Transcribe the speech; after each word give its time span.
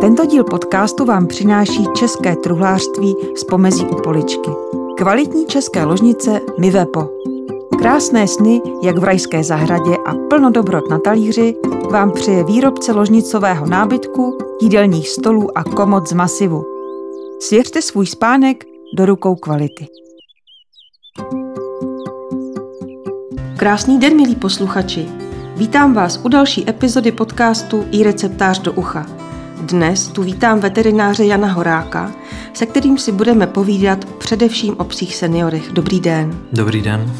Tento 0.00 0.24
díl 0.26 0.44
podcastu 0.44 1.04
vám 1.04 1.26
přináší 1.26 1.86
české 1.96 2.36
truhlářství 2.36 3.16
z 3.36 3.44
pomezí 3.44 3.86
u 3.86 4.02
poličky. 4.02 4.50
Kvalitní 4.96 5.46
české 5.46 5.84
ložnice 5.84 6.40
Mivepo. 6.58 7.08
Krásné 7.78 8.28
sny, 8.28 8.60
jak 8.82 8.98
v 8.98 9.04
rajské 9.04 9.44
zahradě 9.44 9.96
a 10.06 10.14
plno 10.30 10.50
dobrot 10.50 10.90
na 10.90 10.98
talíři 10.98 11.56
vám 11.90 12.12
přeje 12.12 12.44
výrobce 12.44 12.92
ložnicového 12.92 13.66
nábytku, 13.66 14.38
jídelních 14.62 15.08
stolů 15.08 15.58
a 15.58 15.64
komod 15.64 16.08
z 16.08 16.12
masivu. 16.12 16.64
Svěřte 17.40 17.82
svůj 17.82 18.06
spánek 18.06 18.64
do 18.96 19.06
rukou 19.06 19.34
kvality. 19.34 19.86
Krásný 23.56 23.98
den, 23.98 24.16
milí 24.16 24.36
posluchači. 24.36 25.08
Vítám 25.56 25.94
vás 25.94 26.20
u 26.24 26.28
další 26.28 26.70
epizody 26.70 27.12
podcastu 27.12 27.84
i 27.92 28.02
receptář 28.04 28.58
do 28.58 28.72
ucha. 28.72 29.19
Dnes 29.60 30.08
tu 30.08 30.22
vítám 30.22 30.60
veterináře 30.60 31.24
Jana 31.24 31.52
Horáka, 31.52 32.12
se 32.52 32.66
kterým 32.66 32.98
si 32.98 33.12
budeme 33.12 33.46
povídat 33.46 34.04
především 34.04 34.74
o 34.78 34.84
psích 34.84 35.16
seniorech. 35.16 35.72
Dobrý 35.72 36.00
den. 36.00 36.38
Dobrý 36.52 36.82
den. 36.82 37.12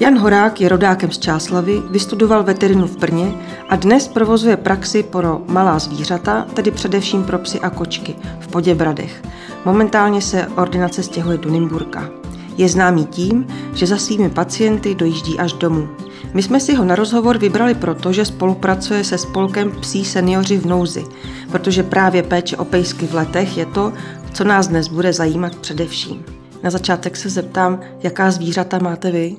Jan 0.00 0.18
Horák 0.18 0.60
je 0.60 0.68
rodákem 0.68 1.10
z 1.10 1.18
Čáslavy, 1.18 1.82
vystudoval 1.90 2.42
veterinu 2.42 2.86
v 2.86 2.96
Brně 2.96 3.34
a 3.68 3.76
dnes 3.76 4.08
provozuje 4.08 4.56
praxi 4.56 5.02
pro 5.02 5.42
malá 5.48 5.78
zvířata, 5.78 6.46
tedy 6.54 6.70
především 6.70 7.24
pro 7.24 7.38
psy 7.38 7.60
a 7.60 7.70
kočky 7.70 8.14
v 8.40 8.48
Poděbradech. 8.48 9.22
Momentálně 9.64 10.22
se 10.22 10.46
ordinace 10.56 11.02
stěhuje 11.02 11.38
do 11.38 11.50
Nymburka. 11.50 12.10
Je 12.56 12.68
známý 12.68 13.06
tím, 13.06 13.46
že 13.74 13.86
za 13.86 13.96
svými 13.96 14.30
pacienty 14.30 14.94
dojíždí 14.94 15.38
až 15.38 15.52
domů. 15.52 15.88
My 16.34 16.42
jsme 16.42 16.60
si 16.60 16.74
ho 16.74 16.84
na 16.84 16.94
rozhovor 16.94 17.38
vybrali 17.38 17.74
proto, 17.74 18.12
že 18.12 18.24
spolupracuje 18.24 19.04
se 19.04 19.18
spolkem 19.18 19.70
Psí 19.70 20.04
seniori 20.04 20.58
v 20.58 20.66
nouzi, 20.66 21.04
protože 21.50 21.82
právě 21.82 22.22
péče 22.22 22.56
o 22.56 22.64
pejsky 22.64 23.06
v 23.06 23.14
letech 23.14 23.56
je 23.56 23.66
to, 23.66 23.92
co 24.32 24.44
nás 24.44 24.68
dnes 24.68 24.88
bude 24.88 25.12
zajímat 25.12 25.56
především. 25.56 26.24
Na 26.62 26.70
začátek 26.70 27.16
se 27.16 27.28
zeptám, 27.28 27.80
jaká 28.02 28.30
zvířata 28.30 28.78
máte 28.78 29.10
vy? 29.10 29.36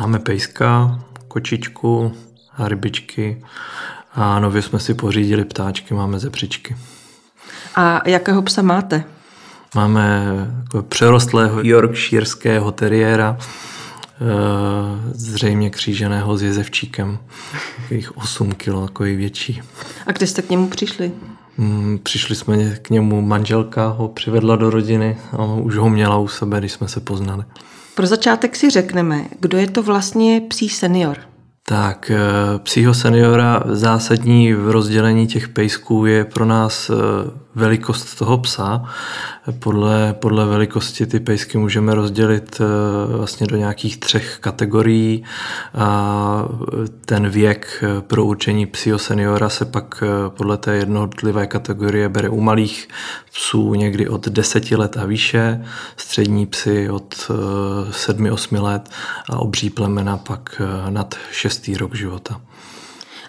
Máme 0.00 0.18
pejska, 0.18 1.00
kočičku 1.28 2.12
a 2.56 2.68
rybičky 2.68 3.44
a 4.14 4.40
nově 4.40 4.62
jsme 4.62 4.80
si 4.80 4.94
pořídili 4.94 5.44
ptáčky, 5.44 5.94
máme 5.94 6.18
zepřičky. 6.18 6.76
A 7.74 8.08
jakého 8.08 8.42
psa 8.42 8.62
máte? 8.62 9.04
Máme 9.74 10.24
přerostlého 10.88 11.60
yorkshireského 11.62 12.72
teriéra, 12.72 13.38
zřejmě 15.12 15.70
kříženého 15.70 16.36
s 16.36 16.42
jezevčíkem, 16.42 17.18
takových 17.82 18.16
8 18.16 18.52
kg, 18.52 18.68
takový 18.86 19.16
větší. 19.16 19.62
A 20.06 20.12
kde 20.12 20.26
jste 20.26 20.42
k 20.42 20.50
němu 20.50 20.68
přišli? 20.68 21.12
Mm, 21.58 21.98
přišli 22.02 22.34
jsme 22.34 22.76
k 22.82 22.90
němu, 22.90 23.22
manželka 23.22 23.88
ho 23.88 24.08
přivedla 24.08 24.56
do 24.56 24.70
rodiny 24.70 25.18
a 25.32 25.44
už 25.44 25.76
ho 25.76 25.90
měla 25.90 26.18
u 26.18 26.28
sebe, 26.28 26.58
když 26.58 26.72
jsme 26.72 26.88
se 26.88 27.00
poznali. 27.00 27.44
Pro 27.94 28.06
začátek 28.06 28.56
si 28.56 28.70
řekneme, 28.70 29.24
kdo 29.40 29.58
je 29.58 29.70
to 29.70 29.82
vlastně 29.82 30.42
psí 30.48 30.68
senior. 30.68 31.18
Tak, 31.66 32.10
eh, 32.10 32.18
psího 32.58 32.94
seniora 32.94 33.62
zásadní 33.66 34.54
v 34.54 34.70
rozdělení 34.70 35.26
těch 35.26 35.48
pejsků 35.48 36.06
je 36.06 36.24
pro 36.24 36.44
nás 36.44 36.90
eh, 36.90 36.94
velikost 37.54 38.14
toho 38.14 38.38
psa. 38.38 38.84
Podle, 39.58 40.14
podle 40.18 40.46
velikosti 40.46 41.06
ty 41.06 41.20
pejsky 41.20 41.58
můžeme 41.58 41.94
rozdělit 41.94 42.60
eh, 42.60 43.16
vlastně 43.16 43.46
do 43.46 43.56
nějakých 43.56 43.96
třech 43.96 44.38
kategorií 44.40 45.24
a 45.74 46.44
ten 47.04 47.28
věk 47.28 47.84
pro 48.00 48.24
určení 48.24 48.66
psího 48.66 48.98
seniora 48.98 49.48
se 49.48 49.64
pak 49.64 50.02
podle 50.28 50.56
té 50.56 50.74
jednotlivé 50.74 51.46
kategorie 51.46 52.08
bere 52.08 52.28
u 52.28 52.40
malých 52.40 52.88
psů 53.32 53.74
někdy 53.74 54.08
od 54.08 54.28
10 54.28 54.70
let 54.70 54.96
a 54.96 55.04
výše, 55.04 55.64
střední 55.96 56.46
psy 56.46 56.90
od 56.90 57.30
7-8 57.90 58.62
let 58.62 58.90
a 59.30 59.38
obří 59.38 59.70
plemena 59.70 60.16
pak 60.16 60.62
nad 60.90 61.14
6 61.30 61.70
rok 61.78 61.94
života. 61.94 62.40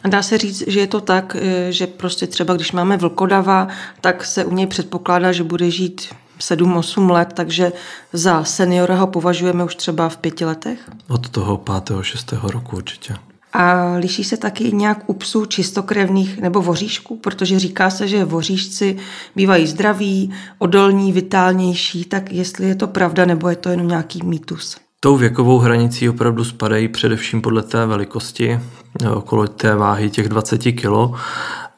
A 0.03 0.07
dá 0.07 0.23
se 0.23 0.37
říct, 0.37 0.63
že 0.67 0.79
je 0.79 0.87
to 0.87 1.01
tak, 1.01 1.35
eh, 1.39 1.71
že 1.71 1.87
prostě 1.87 2.27
třeba 2.27 2.53
když 2.53 2.71
máme 2.71 2.97
vlkodava, 2.97 3.67
tak 4.01 4.25
se 4.25 4.45
u 4.45 4.53
něj 4.55 4.67
předpokládá, 4.67 5.31
že 5.31 5.43
bude 5.43 5.71
žít 5.71 6.01
7-8 6.39 7.09
let, 7.09 7.29
takže 7.33 7.71
za 8.13 8.43
seniora 8.43 8.95
ho 8.95 9.07
považujeme 9.07 9.63
už 9.63 9.75
třeba 9.75 10.09
v 10.09 10.17
pěti 10.17 10.45
letech? 10.45 10.79
Od 11.07 11.29
toho 11.29 11.57
pátého, 11.57 12.03
šestého 12.03 12.49
roku 12.49 12.75
určitě. 12.75 13.15
A 13.53 13.95
liší 13.95 14.23
se 14.23 14.37
taky 14.37 14.71
nějak 14.71 15.09
u 15.09 15.13
psů 15.13 15.45
čistokrevných 15.45 16.41
nebo 16.41 16.61
voříšků, 16.61 17.15
protože 17.15 17.59
říká 17.59 17.89
se, 17.89 18.07
že 18.07 18.25
voříšci 18.25 18.97
bývají 19.35 19.67
zdraví, 19.67 20.33
odolní, 20.57 21.11
vitálnější, 21.11 22.05
tak 22.05 22.31
jestli 22.31 22.67
je 22.67 22.75
to 22.75 22.87
pravda 22.87 23.25
nebo 23.25 23.49
je 23.49 23.55
to 23.55 23.69
jenom 23.69 23.87
nějaký 23.87 24.21
mýtus? 24.23 24.77
Tou 25.03 25.17
věkovou 25.17 25.59
hranicí 25.59 26.09
opravdu 26.09 26.43
spadají 26.43 26.87
především 26.87 27.41
podle 27.41 27.63
té 27.63 27.85
velikosti, 27.85 28.59
okolo 29.13 29.47
té 29.47 29.75
váhy 29.75 30.09
těch 30.09 30.29
20 30.29 30.57
kg, 30.57 31.19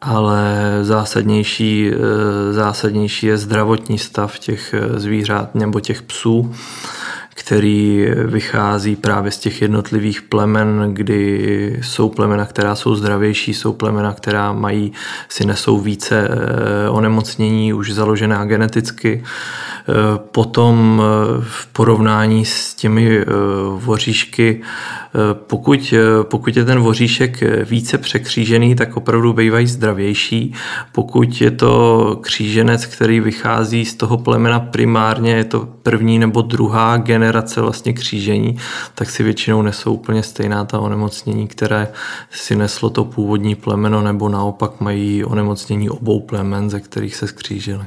ale 0.01 0.79
zásadnější, 0.81 1.91
eh, 1.91 2.53
zásadnější 2.53 3.27
je 3.27 3.37
zdravotní 3.37 3.97
stav 3.97 4.39
těch 4.39 4.73
eh, 4.73 4.99
zvířat 4.99 5.55
nebo 5.55 5.79
těch 5.79 6.01
psů 6.01 6.53
který 7.37 8.05
vychází 8.25 8.95
právě 8.95 9.31
z 9.31 9.37
těch 9.37 9.61
jednotlivých 9.61 10.21
plemen, 10.21 10.89
kdy 10.93 11.79
jsou 11.81 12.09
plemena, 12.09 12.45
která 12.45 12.75
jsou 12.75 12.95
zdravější, 12.95 13.53
jsou 13.53 13.73
plemena, 13.73 14.13
která 14.13 14.53
mají, 14.53 14.91
si 15.29 15.45
nesou 15.45 15.79
více 15.79 16.27
eh, 16.27 16.89
onemocnění 16.89 17.73
už 17.73 17.93
založená 17.93 18.45
geneticky. 18.45 19.23
Eh, 19.87 20.19
potom 20.31 21.01
eh, 21.01 21.41
v 21.41 21.67
porovnání 21.67 22.45
s 22.45 22.73
těmi 22.75 23.25
voříšky, 23.75 24.61
pokud, 25.33 25.93
pokud 26.23 26.57
je 26.57 26.65
ten 26.65 26.79
voříšek 26.79 27.43
více 27.63 27.97
překřížený, 27.97 28.75
tak 28.75 28.97
opravdu 28.97 29.33
bývají 29.33 29.67
zdravější. 29.67 30.53
Pokud 30.91 31.41
je 31.41 31.51
to 31.51 32.19
kříženec, 32.21 32.85
který 32.85 33.19
vychází 33.19 33.85
z 33.85 33.95
toho 33.95 34.17
plemena 34.17 34.59
primárně, 34.59 35.31
je 35.31 35.43
to 35.43 35.67
první 35.83 36.19
nebo 36.19 36.41
druhá 36.41 36.97
generace, 36.97 37.35
generace 37.35 37.61
vlastně 37.61 37.93
křížení, 37.93 38.57
tak 38.95 39.09
si 39.09 39.23
většinou 39.23 39.61
nesou 39.61 39.93
úplně 39.93 40.23
stejná 40.23 40.65
ta 40.65 40.79
onemocnění, 40.79 41.47
které 41.47 41.87
si 42.31 42.55
neslo 42.55 42.89
to 42.89 43.05
původní 43.05 43.55
plemeno, 43.55 44.01
nebo 44.01 44.29
naopak 44.29 44.81
mají 44.81 45.25
onemocnění 45.25 45.89
obou 45.89 46.19
plemen, 46.19 46.69
ze 46.69 46.79
kterých 46.79 47.15
se 47.15 47.27
skřížili. 47.27 47.85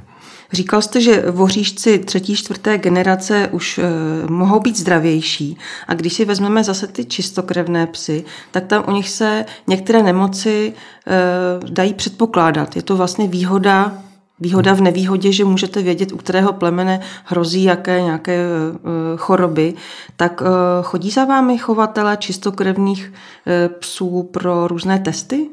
Říkal 0.53 0.83
jste, 0.83 1.01
že 1.01 1.31
voříšci 1.31 1.99
třetí, 1.99 2.37
čtvrté 2.37 2.79
generace 2.79 3.49
už 3.53 3.79
e, 3.79 3.83
mohou 4.31 4.61
být 4.61 4.79
zdravější 4.79 5.59
a 5.89 5.95
když 5.95 6.13
si 6.13 6.25
vezmeme 6.25 6.65
zase 6.65 6.87
ty 6.87 7.05
čistokrevné 7.05 7.87
psy, 7.87 8.25
tak 8.51 8.67
tam 8.67 8.85
u 8.89 8.91
nich 8.91 9.11
se 9.11 9.45
některé 9.67 10.03
nemoci 10.03 10.73
e, 11.07 11.71
dají 11.71 11.95
předpokládat. 11.95 12.77
Je 12.77 12.83
to 12.83 12.97
vlastně 12.97 13.29
výhoda 13.29 14.03
Výhoda 14.41 14.75
v 14.75 14.81
nevýhodě, 14.81 15.33
že 15.33 15.45
můžete 15.45 15.83
vědět, 15.83 16.13
u 16.13 16.17
kterého 16.17 16.53
plemene 16.53 17.01
hrozí 17.25 17.65
jaké 17.65 18.01
nějaké 18.01 18.35
e, 18.35 18.47
choroby, 19.17 19.75
tak 20.17 20.43
chodí 20.83 21.11
za 21.11 21.25
vámi 21.25 21.59
chovatele 21.59 22.17
čistokrevných 22.17 23.13
psů 23.81 24.23
pro 24.23 24.69
různé 24.69 24.99
testy? 24.99 25.49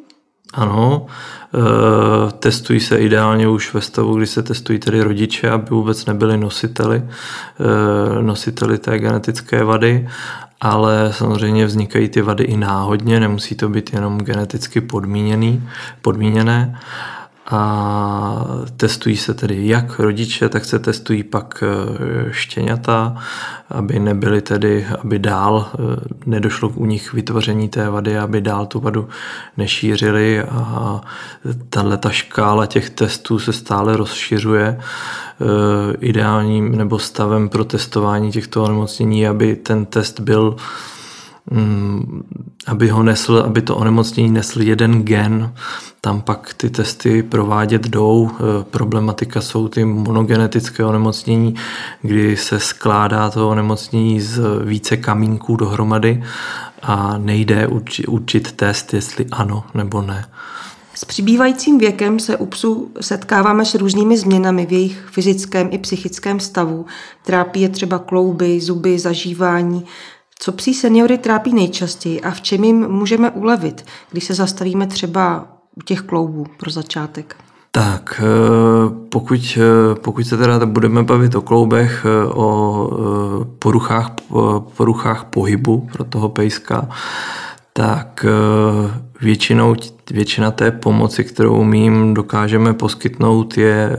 Ano, 0.55 1.05
e, 1.07 2.31
testují 2.31 2.79
se 2.79 2.97
ideálně 2.97 3.47
už 3.47 3.73
ve 3.73 3.81
stavu, 3.81 4.15
kdy 4.15 4.27
se 4.27 4.43
testují 4.43 4.79
tedy 4.79 5.01
rodiče, 5.01 5.49
aby 5.49 5.69
vůbec 5.69 6.05
nebyli 6.05 6.37
nositeli, 6.37 6.97
e, 6.97 8.21
nositeli 8.21 8.77
té 8.77 8.99
genetické 8.99 9.63
vady, 9.63 10.09
ale 10.61 11.13
samozřejmě 11.13 11.65
vznikají 11.65 12.09
ty 12.09 12.21
vady 12.21 12.43
i 12.43 12.57
náhodně, 12.57 13.19
nemusí 13.19 13.55
to 13.55 13.69
být 13.69 13.93
jenom 13.93 14.17
geneticky 14.17 14.81
podmíněný, 14.81 15.69
podmíněné 16.01 16.79
a 17.47 18.45
testují 18.77 19.17
se 19.17 19.33
tedy 19.33 19.67
jak 19.67 19.99
rodiče, 19.99 20.49
tak 20.49 20.65
se 20.65 20.79
testují 20.79 21.23
pak 21.23 21.63
e, 21.63 22.33
štěňata, 22.33 23.15
aby 23.69 23.99
nebyly 23.99 24.41
tedy, 24.41 24.85
aby 25.03 25.19
dál 25.19 25.69
e, 25.73 25.77
nedošlo 26.25 26.69
u 26.69 26.85
nich 26.85 27.13
vytvoření 27.13 27.69
té 27.69 27.89
vady, 27.89 28.17
aby 28.17 28.41
dál 28.41 28.65
tu 28.65 28.79
vadu 28.79 29.09
nešířili 29.57 30.43
a 30.43 31.01
tahle 31.69 31.97
ta 31.97 32.09
škála 32.09 32.65
těch 32.65 32.89
testů 32.89 33.39
se 33.39 33.53
stále 33.53 33.97
rozšiřuje. 33.97 34.67
E, 34.67 34.79
ideálním 35.99 36.77
nebo 36.77 36.99
stavem 36.99 37.49
pro 37.49 37.65
testování 37.65 38.31
těchto 38.31 38.63
onemocnění, 38.63 39.27
aby 39.27 39.55
ten 39.55 39.85
test 39.85 40.19
byl 40.19 40.55
aby 42.67 42.89
ho 42.89 43.03
nesl, 43.03 43.43
aby 43.45 43.61
to 43.61 43.75
onemocnění 43.75 44.29
nesl 44.29 44.61
jeden 44.61 45.03
gen, 45.03 45.53
tam 46.01 46.21
pak 46.21 46.53
ty 46.53 46.69
testy 46.69 47.23
provádět 47.23 47.87
jdou. 47.87 48.29
E, 48.29 48.63
problematika 48.63 49.41
jsou 49.41 49.67
ty 49.67 49.85
monogenetické 49.85 50.85
onemocnění, 50.85 51.55
kdy 52.01 52.37
se 52.37 52.59
skládá 52.59 53.29
to 53.29 53.49
onemocnění 53.49 54.21
z 54.21 54.41
více 54.65 54.97
kamínků 54.97 55.55
dohromady 55.55 56.23
a 56.81 57.17
nejde 57.17 57.67
určit 58.07 58.51
test, 58.51 58.93
jestli 58.93 59.25
ano 59.31 59.63
nebo 59.73 60.01
ne. 60.01 60.25
S 60.95 61.05
přibývajícím 61.05 61.77
věkem 61.77 62.19
se 62.19 62.37
u 62.37 62.45
psů 62.45 62.91
setkáváme 63.01 63.65
s 63.65 63.75
různými 63.75 64.17
změnami 64.17 64.65
v 64.65 64.71
jejich 64.71 65.07
fyzickém 65.11 65.69
i 65.71 65.77
psychickém 65.77 66.39
stavu. 66.39 66.85
Trápí 67.23 67.61
je 67.61 67.69
třeba 67.69 67.99
klouby, 67.99 68.59
zuby, 68.59 68.99
zažívání. 68.99 69.85
Co 70.39 70.51
psí 70.51 70.73
seniory 70.73 71.17
trápí 71.17 71.53
nejčastěji 71.53 72.21
a 72.21 72.31
v 72.31 72.41
čem 72.41 72.63
jim 72.63 72.87
můžeme 72.87 73.31
ulevit, 73.31 73.85
když 74.11 74.23
se 74.23 74.33
zastavíme 74.33 74.87
třeba 74.87 75.47
u 75.75 75.81
těch 75.81 76.01
kloubů 76.01 76.45
pro 76.57 76.71
začátek? 76.71 77.35
Tak, 77.71 78.21
eh, 78.23 78.93
pokud, 79.09 79.57
eh, 79.57 79.95
pokud 79.95 80.27
se 80.27 80.37
teda 80.37 80.65
budeme 80.65 81.03
bavit 81.03 81.35
o 81.35 81.41
kloubech, 81.41 82.05
eh, 82.05 82.27
o 82.33 82.89
poruchách, 83.59 84.11
poruchách 84.77 85.25
pohybu 85.25 85.87
pro 85.91 86.03
toho 86.03 86.29
pejska, 86.29 86.89
tak 87.73 88.25
většinou 89.21 89.75
většina 90.11 90.51
té 90.51 90.71
pomoci, 90.71 91.23
kterou 91.23 91.71
jim 91.71 92.13
dokážeme 92.13 92.73
poskytnout, 92.73 93.57
je 93.57 93.97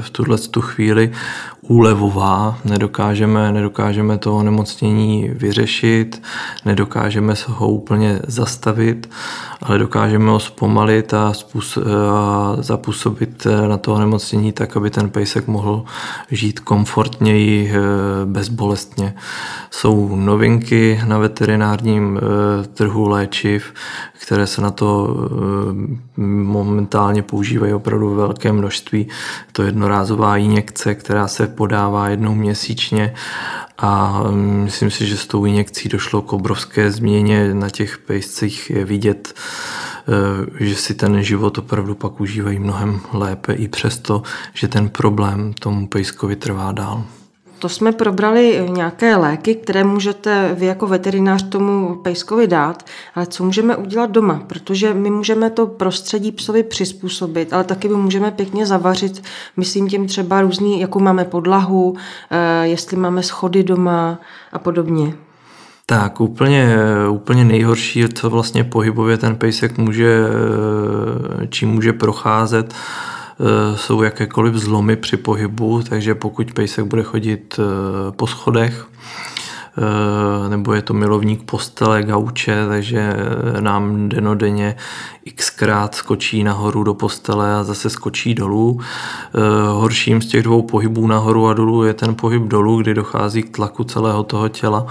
v 0.00 0.10
tuhle 0.10 0.38
tu 0.38 0.60
chvíli 0.60 1.12
úlevová, 1.70 2.58
nedokážeme, 2.64 3.52
nedokážeme 3.52 4.18
to 4.18 4.36
onemocnění 4.36 5.30
vyřešit, 5.34 6.22
nedokážeme 6.64 7.36
se 7.36 7.44
ho 7.48 7.68
úplně 7.68 8.20
zastavit, 8.26 9.10
ale 9.62 9.78
dokážeme 9.78 10.30
ho 10.30 10.40
zpomalit 10.40 11.14
a, 11.14 11.32
způsob, 11.32 11.84
a 12.10 12.56
zapůsobit 12.58 13.46
na 13.68 13.76
to 13.76 13.94
onemocnění 13.94 14.52
tak, 14.52 14.76
aby 14.76 14.90
ten 14.90 15.10
pejsek 15.10 15.46
mohl 15.46 15.84
žít 16.30 16.60
komfortněji, 16.60 17.72
eh, 17.72 17.76
bezbolestně. 18.24 19.14
Jsou 19.70 20.16
novinky 20.16 21.00
na 21.06 21.18
veterinárním 21.18 22.20
trhu 22.74 23.08
léčiv, 23.08 23.74
které 24.22 24.46
se 24.50 24.60
na 24.60 24.70
to 24.70 25.16
eh, 25.16 26.20
momentálně 26.22 27.22
používají 27.22 27.72
opravdu 27.72 28.14
velké 28.14 28.52
množství. 28.52 29.08
To 29.52 29.62
jednorázová 29.62 30.36
injekce, 30.36 30.94
která 30.94 31.28
se 31.28 31.46
podává 31.46 32.08
jednou 32.08 32.34
měsíčně 32.34 33.14
a 33.78 34.22
mm, 34.30 34.64
myslím 34.64 34.90
si, 34.90 35.06
že 35.06 35.16
s 35.16 35.26
tou 35.26 35.44
injekcí 35.44 35.88
došlo 35.88 36.22
k 36.22 36.32
obrovské 36.32 36.90
změně 36.90 37.54
na 37.54 37.70
těch 37.70 37.98
pejscích 37.98 38.70
je 38.70 38.84
vidět, 38.84 39.34
e, 40.58 40.64
že 40.64 40.74
si 40.74 40.94
ten 40.94 41.22
život 41.22 41.58
opravdu 41.58 41.94
pak 41.94 42.20
užívají 42.20 42.58
mnohem 42.58 43.00
lépe 43.12 43.52
i 43.52 43.68
přesto, 43.68 44.22
že 44.54 44.68
ten 44.68 44.88
problém 44.88 45.52
tomu 45.52 45.88
pejskovi 45.88 46.36
trvá 46.36 46.72
dál. 46.72 47.04
To 47.60 47.68
jsme 47.68 47.92
probrali 47.92 48.66
nějaké 48.70 49.16
léky, 49.16 49.54
které 49.54 49.84
můžete 49.84 50.54
vy 50.54 50.66
jako 50.66 50.86
veterinář 50.86 51.48
tomu 51.48 51.94
pejskovi 51.94 52.46
dát, 52.46 52.84
ale 53.14 53.26
co 53.26 53.44
můžeme 53.44 53.76
udělat 53.76 54.10
doma? 54.10 54.42
Protože 54.46 54.94
my 54.94 55.10
můžeme 55.10 55.50
to 55.50 55.66
prostředí 55.66 56.32
psovi 56.32 56.62
přizpůsobit, 56.62 57.52
ale 57.52 57.64
taky 57.64 57.88
my 57.88 57.96
můžeme 57.96 58.30
pěkně 58.30 58.66
zavařit, 58.66 59.22
myslím 59.56 59.88
tím 59.88 60.06
třeba 60.06 60.40
různý, 60.40 60.80
jakou 60.80 61.00
máme 61.00 61.24
podlahu, 61.24 61.96
eh, 62.30 62.66
jestli 62.66 62.96
máme 62.96 63.22
schody 63.22 63.62
doma 63.62 64.18
a 64.52 64.58
podobně. 64.58 65.14
Tak 65.86 66.20
úplně, 66.20 66.76
úplně 67.10 67.44
nejhorší, 67.44 68.04
co 68.14 68.30
vlastně 68.30 68.64
pohybově 68.64 69.16
ten 69.16 69.36
pejsek 69.36 69.78
může, 69.78 70.20
eh, 71.42 71.46
čím 71.46 71.68
může 71.68 71.92
procházet, 71.92 72.74
Eh, 72.74 73.09
jsou 73.74 74.02
jakékoliv 74.02 74.54
zlomy 74.54 74.96
při 74.96 75.16
pohybu, 75.16 75.82
takže 75.88 76.14
pokud 76.14 76.52
pejsek 76.52 76.84
bude 76.84 77.02
chodit 77.02 77.60
eh, 77.60 78.12
po 78.12 78.26
schodech, 78.26 78.86
eh, 79.78 80.48
nebo 80.48 80.74
je 80.74 80.82
to 80.82 80.94
milovník 80.94 81.42
postele, 81.42 82.02
gauče, 82.02 82.66
takže 82.68 83.16
nám 83.60 84.08
denodenně 84.08 84.76
xkrát 85.36 85.94
skočí 85.94 86.44
nahoru 86.44 86.84
do 86.84 86.94
postele 86.94 87.54
a 87.54 87.64
zase 87.64 87.90
skočí 87.90 88.34
dolů. 88.34 88.80
Horším 89.72 90.22
z 90.22 90.26
těch 90.26 90.42
dvou 90.42 90.62
pohybů 90.62 91.06
nahoru 91.06 91.48
a 91.48 91.54
dolů 91.54 91.84
je 91.84 91.94
ten 91.94 92.14
pohyb 92.14 92.42
dolů, 92.42 92.80
kdy 92.80 92.94
dochází 92.94 93.42
k 93.42 93.56
tlaku 93.56 93.84
celého 93.84 94.22
toho 94.22 94.48
těla 94.48 94.86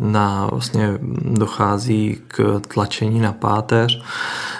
na, 0.00 0.48
vlastně 0.50 0.98
dochází 1.22 2.18
k 2.28 2.60
tlačení 2.68 3.20
na 3.20 3.32
páteř 3.32 4.02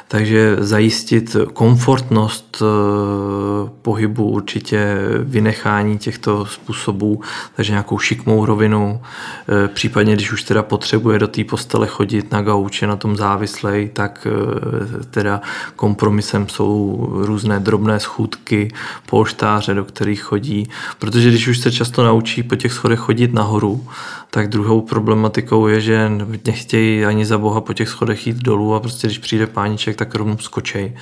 takže 0.09 0.57
zajistit 0.59 1.37
komfortnost 1.53 2.63
eh, 2.63 3.71
pohybu, 3.83 4.31
určitě 4.31 4.97
vynechání 5.21 5.99
těchto 5.99 6.47
způsobů, 6.47 7.21
takže 7.57 7.73
nějakou 7.73 7.99
šikmou 7.99 8.45
rovinu, 8.45 9.01
eh, 9.65 9.69
případně 9.69 10.15
když 10.15 10.33
už 10.33 10.43
teda 10.43 10.63
potřebuje 10.63 11.19
do 11.19 11.29
té 11.29 11.45
postele 11.45 11.87
chodit 11.87 12.33
na 12.33 12.43
gauče, 12.43 12.87
na 12.87 12.97
tom 12.97 13.17
závislej, 13.17 13.89
tak 13.89 14.27
eh, 14.27 15.05
teda 15.05 15.41
kompromisem 15.77 16.49
jsou 16.49 17.09
různé 17.13 17.61
drobné 17.61 18.01
schůdky, 18.01 18.73
polštáře, 19.07 19.75
do 19.75 19.85
kterých 19.85 20.23
chodí, 20.23 20.69
protože 20.99 21.29
když 21.29 21.49
už 21.49 21.59
se 21.59 21.73
často 21.73 22.05
naučí 22.05 22.43
po 22.43 22.57
těch 22.57 22.73
schodech 22.73 22.99
chodit 22.99 23.35
nahoru, 23.35 23.87
tak 24.31 24.49
druhou 24.49 24.81
problematikou 24.81 25.67
je, 25.67 25.81
že 25.81 26.11
nechtějí 26.47 27.05
ani 27.05 27.27
za 27.27 27.39
boha 27.39 27.61
po 27.61 27.73
těch 27.73 27.89
schodech 27.89 28.27
jít 28.27 28.37
dolů 28.37 28.75
a 28.75 28.81
prostě 28.81 29.07
když 29.07 29.19
přijde 29.19 29.47
pániček, 29.47 29.97
tak 29.97 30.15
rovnou 30.15 30.39
skočej. 30.39 30.97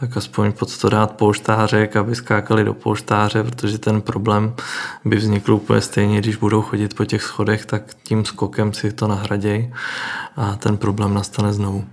Tak 0.00 0.16
aspoň 0.16 0.52
pod 0.52 0.78
to 0.78 0.88
dát 0.88 1.12
polštářek, 1.12 1.96
aby 1.96 2.14
skákali 2.14 2.64
do 2.64 2.74
polštáře, 2.74 3.44
protože 3.44 3.78
ten 3.78 4.00
problém 4.00 4.54
by 5.04 5.16
vznikl 5.16 5.52
úplně 5.52 5.80
stejně, 5.80 6.18
když 6.18 6.36
budou 6.36 6.62
chodit 6.62 6.94
po 6.94 7.04
těch 7.04 7.22
schodech, 7.22 7.66
tak 7.66 7.82
tím 8.02 8.24
skokem 8.24 8.72
si 8.72 8.92
to 8.92 9.08
nahraděj 9.08 9.72
a 10.36 10.56
ten 10.56 10.76
problém 10.76 11.14
nastane 11.14 11.52
znovu. 11.52 11.84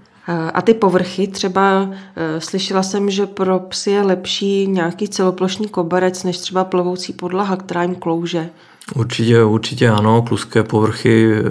A 0.54 0.62
ty 0.62 0.74
povrchy, 0.74 1.28
třeba 1.28 1.90
e, 2.16 2.42
slyšela 2.42 2.84
jsem, 2.84 3.10
že 3.10 3.26
pro 3.26 3.60
psy 3.60 3.92
je 3.92 4.02
lepší 4.02 4.68
nějaký 4.68 5.08
celoplošný 5.08 5.68
koberec, 5.68 6.24
než 6.24 6.38
třeba 6.38 6.64
plovoucí 6.64 7.14
podlaha, 7.14 7.56
která 7.56 7.84
jim 7.84 7.96
klouže. 7.96 8.50
Určitě, 8.96 9.44
určitě 9.44 9.90
ano, 9.90 10.22
kluské 10.22 10.64
povrchy, 10.64 11.34
eh, 11.34 11.44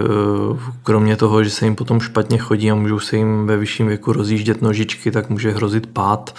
kromě 0.83 1.17
toho, 1.17 1.45
že 1.45 1.51
se 1.51 1.65
jim 1.65 1.77
potom 1.77 2.01
špatně 2.01 2.39
chodí 2.39 2.71
a 2.71 2.75
můžou 2.75 3.01
se 3.01 3.17
jim 3.17 3.47
ve 3.47 3.57
vyšším 3.57 3.87
věku 3.87 4.13
rozjíždět 4.13 4.63
nožičky, 4.63 5.11
tak 5.11 5.31
může 5.31 5.51
hrozit 5.51 5.87
pád, 5.87 6.35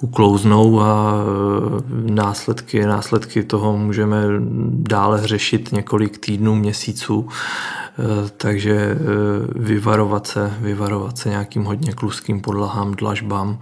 uklouznou 0.00 0.80
a 0.80 1.14
eh, 1.14 2.12
následky, 2.12 2.86
následky 2.86 3.42
toho 3.42 3.76
můžeme 3.76 4.22
dále 4.68 5.26
řešit 5.26 5.72
několik 5.72 6.18
týdnů, 6.18 6.54
měsíců, 6.54 7.28
eh, 7.28 8.30
takže 8.36 8.96
vyvarovat 9.54 10.26
se, 10.26 10.54
vyvarovat 10.60 11.18
se 11.18 11.28
nějakým 11.28 11.64
hodně 11.64 11.92
kluským 11.92 12.40
podlahám, 12.40 12.94
dlažbám, 12.94 13.58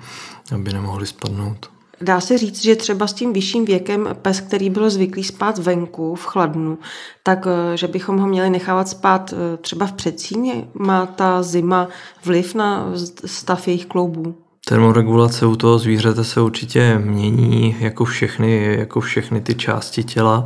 aby 0.55 0.73
nemohli 0.73 1.07
spadnout. 1.07 1.80
Dá 2.03 2.21
se 2.21 2.39
říct, 2.39 2.63
že 2.63 2.77
třeba 2.77 3.07
s 3.07 3.13
tím 3.13 3.33
vyšším 3.33 3.65
věkem 3.65 4.09
pes, 4.23 4.41
který 4.41 4.71
byl 4.71 4.91
zvyklý 4.91 5.25
spát 5.25 5.59
venku, 5.59 6.15
v 6.15 6.25
chladnu, 6.25 6.79
tak 7.23 7.47
eh, 7.47 7.77
že 7.77 7.89
bychom 7.89 8.19
ho 8.19 8.27
měli 8.27 8.51
nechávat 8.51 8.89
spát 8.89 9.33
eh, 9.33 9.57
třeba 9.57 9.87
v 9.87 9.93
předsíně? 9.93 10.69
Má 10.75 11.07
ta 11.07 11.43
zima 11.43 11.89
vliv 12.25 12.55
na 12.55 12.93
stav 13.27 13.69
jejich 13.69 13.87
kloubů? 13.87 14.35
Termoregulace 14.69 15.47
u 15.47 15.57
toho 15.57 15.79
zvířete 15.79 16.25
se 16.25 16.41
určitě 16.41 16.99
mění 16.99 17.77
jako 17.81 18.05
všechny, 18.05 18.77
jako 18.79 19.01
všechny 19.01 19.41
ty 19.41 19.55
části 19.55 20.05
těla. 20.05 20.45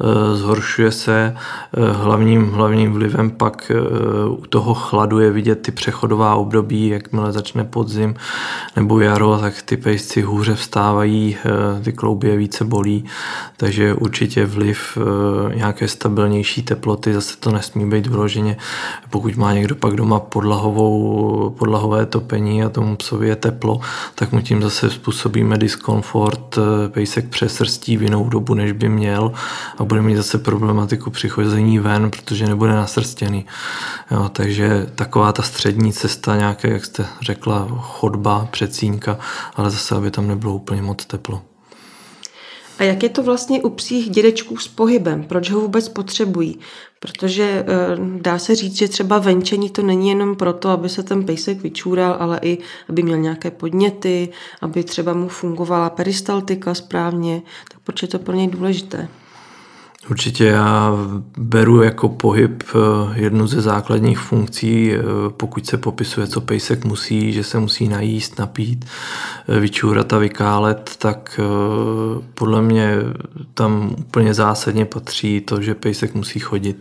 Eh, 0.00 0.36
zhoršuje 0.36 0.92
se 0.92 1.36
eh, 1.36 1.92
hlavním, 1.92 2.50
hlavním 2.50 2.92
vlivem 2.92 3.30
pak 3.30 3.72
eh, 3.74 3.80
u 4.28 4.46
toho 4.46 4.74
chladu 4.74 5.18
je 5.18 5.30
vidět 5.30 5.54
ty 5.62 5.72
přechodová 5.72 6.34
období, 6.34 6.88
jakmile 6.88 7.32
začne 7.32 7.64
podzim 7.64 8.14
nebo 8.76 9.00
jaro, 9.00 9.38
tak 9.38 9.62
ty 9.62 9.76
pejsci 9.76 10.22
hůře 10.22 10.54
vstávají, 10.54 11.36
ty 11.82 11.92
klouby 11.92 12.28
je 12.28 12.36
více 12.36 12.64
bolí, 12.64 13.04
takže 13.56 13.94
určitě 13.94 14.46
vliv 14.46 14.98
nějaké 15.54 15.88
stabilnější 15.88 16.62
teploty, 16.62 17.14
zase 17.14 17.36
to 17.36 17.52
nesmí 17.52 17.90
být 17.90 18.06
vyloženě, 18.06 18.56
pokud 19.10 19.36
má 19.36 19.52
někdo 19.52 19.74
pak 19.74 19.94
doma 19.94 20.20
podlahovou, 20.20 21.50
podlahové 21.58 22.06
topení 22.06 22.64
a 22.64 22.68
tomu 22.68 22.96
psovi 22.96 23.28
je 23.28 23.36
tak 24.14 24.32
mu 24.32 24.40
tím 24.40 24.62
zase 24.62 24.90
způsobíme 24.90 25.58
diskomfort, 25.58 26.58
pejsek 26.88 27.28
přesrstí 27.28 27.96
v 27.96 28.02
jinou 28.02 28.28
dobu, 28.28 28.54
než 28.54 28.72
by 28.72 28.88
měl 28.88 29.32
a 29.78 29.84
bude 29.84 30.02
mít 30.02 30.16
zase 30.16 30.38
problematiku 30.38 31.10
přichození 31.10 31.78
ven, 31.78 32.10
protože 32.10 32.46
nebude 32.46 32.72
nasrstěný. 32.72 33.46
Jo, 34.10 34.28
takže 34.32 34.86
taková 34.94 35.32
ta 35.32 35.42
střední 35.42 35.92
cesta, 35.92 36.36
nějaké, 36.36 36.70
jak 36.70 36.84
jste 36.84 37.06
řekla, 37.20 37.68
chodba, 37.80 38.48
přecínka, 38.50 39.18
ale 39.56 39.70
zase, 39.70 39.94
aby 39.96 40.10
tam 40.10 40.28
nebylo 40.28 40.54
úplně 40.54 40.82
moc 40.82 41.04
teplo. 41.06 41.42
A 42.80 42.84
jak 42.84 43.02
je 43.02 43.08
to 43.08 43.22
vlastně 43.22 43.62
u 43.62 43.70
psích 43.70 44.10
dědečků 44.10 44.56
s 44.56 44.68
pohybem? 44.68 45.24
Proč 45.24 45.50
ho 45.50 45.60
vůbec 45.60 45.88
potřebují? 45.88 46.58
Protože 47.00 47.44
eh, 47.44 47.66
dá 48.20 48.38
se 48.38 48.54
říct, 48.54 48.76
že 48.76 48.88
třeba 48.88 49.18
venčení 49.18 49.70
to 49.70 49.82
není 49.82 50.08
jenom 50.08 50.36
proto, 50.36 50.68
aby 50.68 50.88
se 50.88 51.02
ten 51.02 51.24
pejsek 51.24 51.62
vyčůral, 51.62 52.16
ale 52.20 52.40
i 52.42 52.58
aby 52.88 53.02
měl 53.02 53.18
nějaké 53.18 53.50
podněty, 53.50 54.28
aby 54.60 54.84
třeba 54.84 55.14
mu 55.14 55.28
fungovala 55.28 55.90
peristaltika 55.90 56.74
správně. 56.74 57.42
Tak 57.72 57.80
proč 57.84 58.02
je 58.02 58.08
to 58.08 58.18
pro 58.18 58.34
něj 58.34 58.48
důležité? 58.48 59.08
Určitě 60.08 60.44
já 60.44 60.92
beru 61.38 61.82
jako 61.82 62.08
pohyb 62.08 62.62
eh, 62.74 63.20
jednu 63.20 63.46
ze 63.46 63.60
základních 63.60 64.18
funkcí, 64.18 64.92
eh, 64.92 65.02
pokud 65.36 65.66
se 65.66 65.76
popisuje, 65.76 66.26
co 66.26 66.40
pejsek 66.40 66.84
musí, 66.84 67.32
že 67.32 67.44
se 67.44 67.58
musí 67.58 67.88
najíst, 67.88 68.38
napít, 68.38 68.84
eh, 69.48 69.60
vyčůrat 69.60 70.12
a 70.12 70.18
vykálet, 70.18 70.90
tak 70.98 71.40
podle 72.34 72.62
mě 72.62 72.94
tam 73.54 73.94
úplně 73.98 74.34
zásadně 74.34 74.84
patří 74.84 75.40
to, 75.40 75.62
že 75.62 75.74
pejsek 75.74 76.14
musí 76.14 76.38
chodit. 76.38 76.76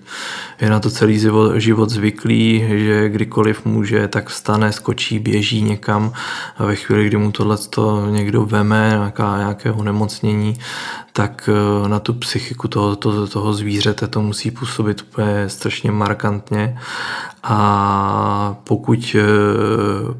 Je 0.61 0.69
na 0.69 0.79
to 0.79 0.89
celý 0.89 1.19
život 1.55 1.89
zvyklý, 1.89 2.65
že 2.67 3.09
kdykoliv 3.09 3.65
může, 3.65 4.07
tak 4.07 4.29
vstane, 4.29 4.71
skočí, 4.71 5.19
běží 5.19 5.61
někam 5.61 6.13
a 6.57 6.65
ve 6.65 6.75
chvíli, 6.75 7.07
kdy 7.07 7.17
mu 7.17 7.31
tohle 7.31 7.57
někdo 8.09 8.45
veme, 8.45 8.88
nějaká, 8.89 9.38
nějakého 9.38 9.83
nemocnění, 9.83 10.59
tak 11.13 11.49
na 11.88 11.99
tu 11.99 12.13
psychiku 12.13 12.67
toho, 12.67 12.95
toho 13.11 13.27
toho 13.27 13.53
zvířete 13.53 14.07
to 14.07 14.21
musí 14.21 14.51
působit 14.51 15.01
úplně 15.01 15.49
strašně 15.49 15.91
markantně 15.91 16.77
a 17.43 18.55
pokud, 18.63 19.15
eh, 19.19 19.23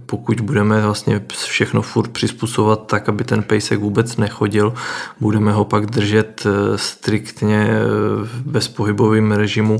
pokud 0.06 0.42
budeme 0.42 0.82
vlastně 0.82 1.22
všechno 1.38 1.82
furt 1.82 2.12
přizpůsobovat 2.12 2.88
tak, 2.88 3.10
aby 3.10 3.24
ten 3.24 3.44
pejsek 3.44 3.80
vůbec 3.80 4.18
nechodil, 4.18 4.74
budeme 5.20 5.52
ho 5.52 5.66
pak 5.66 5.86
držet 5.86 6.46
eh, 6.46 6.78
striktně 6.78 7.68
eh, 7.70 7.86
v 8.24 8.42
bezpohybovém 8.46 9.32
režimu, 9.32 9.80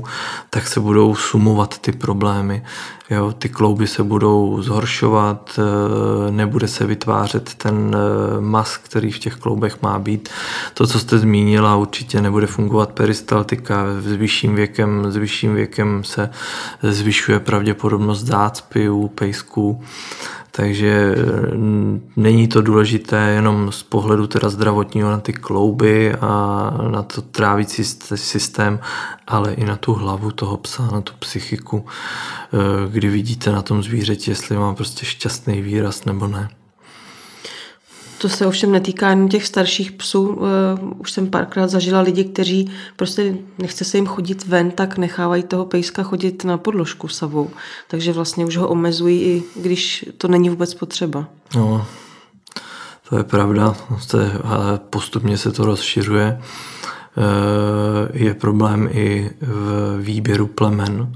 tak 0.50 0.68
se 0.68 0.80
budou 0.80 1.14
sumovat 1.14 1.78
ty 1.78 1.92
problémy. 1.92 2.62
Jo, 3.10 3.32
ty 3.38 3.48
klouby 3.48 3.86
se 3.86 4.02
budou 4.02 4.62
zhoršovat, 4.62 5.58
nebude 6.30 6.68
se 6.68 6.86
vytvářet 6.86 7.54
ten 7.54 7.96
mas, 8.40 8.76
který 8.76 9.12
v 9.12 9.18
těch 9.18 9.36
kloubech 9.36 9.82
má 9.82 9.98
být. 9.98 10.28
To, 10.74 10.86
co 10.86 10.98
jste 10.98 11.18
zmínila, 11.18 11.76
určitě 11.76 12.20
nebude 12.22 12.46
fungovat 12.46 12.92
peristaltika. 13.00 13.86
S 14.00 14.12
vyšším 14.12 14.54
věkem, 14.54 15.12
s 15.12 15.16
vyšším 15.16 15.54
věkem 15.54 16.04
se 16.04 16.30
zvyšuje 16.82 17.40
pravděpodobnost 17.40 18.24
zácpy 18.24 18.88
u 18.88 19.08
pejsků. 19.08 19.82
Takže 20.50 21.14
není 22.16 22.48
to 22.48 22.62
důležité 22.62 23.16
jenom 23.16 23.72
z 23.72 23.82
pohledu 23.82 24.26
teda 24.26 24.48
zdravotního 24.48 25.10
na 25.10 25.20
ty 25.20 25.32
klouby 25.32 26.14
a 26.20 26.30
na 26.90 27.02
to 27.02 27.22
trávící 27.22 27.84
systém, 28.14 28.80
ale 29.26 29.52
i 29.52 29.64
na 29.64 29.76
tu 29.76 29.92
hlavu 29.92 30.30
toho 30.30 30.56
psa, 30.56 30.88
na 30.92 31.00
tu 31.00 31.12
psychiku, 31.18 31.84
eh, 31.86 32.56
kdy 32.90 33.08
vidíte 33.08 33.52
na 33.52 33.62
tom 33.62 33.82
zvířeti, 33.82 34.30
jestli 34.30 34.56
má 34.56 34.74
prostě 34.74 35.06
šťastný 35.06 35.62
výraz 35.62 36.04
nebo 36.04 36.26
ne. 36.26 36.48
To 38.20 38.28
se 38.28 38.46
ovšem 38.46 38.72
netýká 38.72 39.08
jen 39.08 39.28
těch 39.28 39.46
starších 39.46 39.92
psů. 39.92 40.28
Uh, 40.28 40.46
už 40.98 41.12
jsem 41.12 41.30
párkrát 41.30 41.68
zažila 41.68 42.00
lidi, 42.00 42.24
kteří 42.24 42.70
prostě 42.96 43.34
nechce 43.58 43.84
se 43.84 43.98
jim 43.98 44.06
chodit 44.06 44.46
ven, 44.46 44.70
tak 44.70 44.98
nechávají 44.98 45.42
toho 45.42 45.64
pejska 45.64 46.02
chodit 46.02 46.44
na 46.44 46.58
podložku 46.58 47.08
savou. 47.08 47.50
Takže 47.88 48.12
vlastně 48.12 48.46
už 48.46 48.56
ho 48.56 48.68
omezují, 48.68 49.22
i 49.22 49.42
když 49.56 50.04
to 50.18 50.28
není 50.28 50.50
vůbec 50.50 50.74
potřeba. 50.74 51.28
No, 51.56 51.86
to 53.08 53.16
je 53.16 53.24
pravda, 53.24 53.74
ale 54.44 54.80
postupně 54.90 55.38
se 55.38 55.52
to 55.52 55.64
rozšiřuje. 55.64 56.40
Eh, 56.40 58.08
je 58.12 58.34
problém 58.34 58.88
i 58.92 59.30
v 59.40 59.98
výběru 60.00 60.46
plemen, 60.46 61.12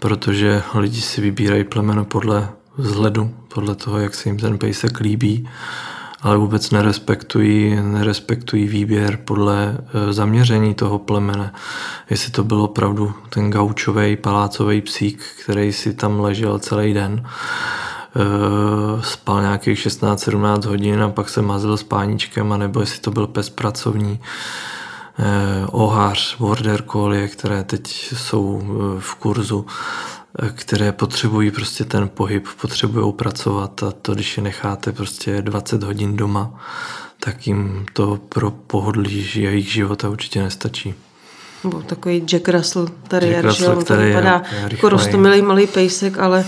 protože 0.00 0.62
lidi 0.74 1.00
si 1.00 1.20
vybírají 1.20 1.64
plemeno 1.64 2.04
podle 2.04 2.48
vzhledu, 2.76 3.34
podle 3.54 3.74
toho, 3.74 3.98
jak 3.98 4.14
se 4.14 4.28
jim 4.28 4.38
ten 4.38 4.58
pejsek 4.58 5.00
líbí 5.00 5.48
ale 6.24 6.36
vůbec 6.36 6.70
nerespektují, 6.70 7.78
nerespektují 7.82 8.68
výběr 8.68 9.16
podle 9.24 9.78
e, 10.08 10.12
zaměření 10.12 10.74
toho 10.74 10.98
plemene. 10.98 11.52
Jestli 12.10 12.32
to 12.32 12.44
byl 12.44 12.62
opravdu 12.62 13.14
ten 13.28 13.50
gaučový 13.50 14.16
palácový 14.16 14.80
psík, 14.80 15.22
který 15.44 15.72
si 15.72 15.94
tam 15.94 16.20
ležel 16.20 16.58
celý 16.58 16.94
den, 16.94 17.22
e, 17.24 19.02
spal 19.02 19.42
nějakých 19.42 19.78
16-17 19.78 20.64
hodin 20.64 21.02
a 21.02 21.08
pak 21.08 21.28
se 21.28 21.42
mazil 21.42 21.76
s 21.76 21.82
páničkem, 21.82 22.52
anebo 22.52 22.80
jestli 22.80 23.00
to 23.00 23.10
byl 23.10 23.26
pes 23.26 23.50
pracovní, 23.50 24.20
e, 25.18 25.66
ohář, 25.66 26.36
border 26.38 26.82
collie, 26.82 27.28
které 27.28 27.64
teď 27.64 28.12
jsou 28.16 28.62
v 28.98 29.14
kurzu 29.14 29.66
které 30.54 30.92
potřebují 30.92 31.50
prostě 31.50 31.84
ten 31.84 32.08
pohyb, 32.08 32.46
potřebují 32.60 33.12
pracovat 33.12 33.82
a 33.82 33.92
to, 34.02 34.14
když 34.14 34.36
je 34.36 34.42
necháte 34.42 34.92
prostě 34.92 35.42
20 35.42 35.82
hodin 35.82 36.16
doma, 36.16 36.60
tak 37.20 37.46
jim 37.46 37.86
to 37.92 38.18
pro 38.28 38.50
pohodlí 38.50 39.30
jejich 39.34 39.72
života 39.72 40.08
určitě 40.08 40.42
nestačí. 40.42 40.94
Nebo 41.64 41.82
takový 41.82 42.20
Jack 42.26 42.48
Russell 42.48 42.88
terrier, 43.08 43.44
Jack 43.44 43.44
Russell, 43.44 43.82
který 43.82 44.06
vypadá 44.06 44.42
jako 44.70 44.88
rostomilý 44.88 45.42
malý 45.42 45.66
pejsek, 45.66 46.18
ale 46.18 46.44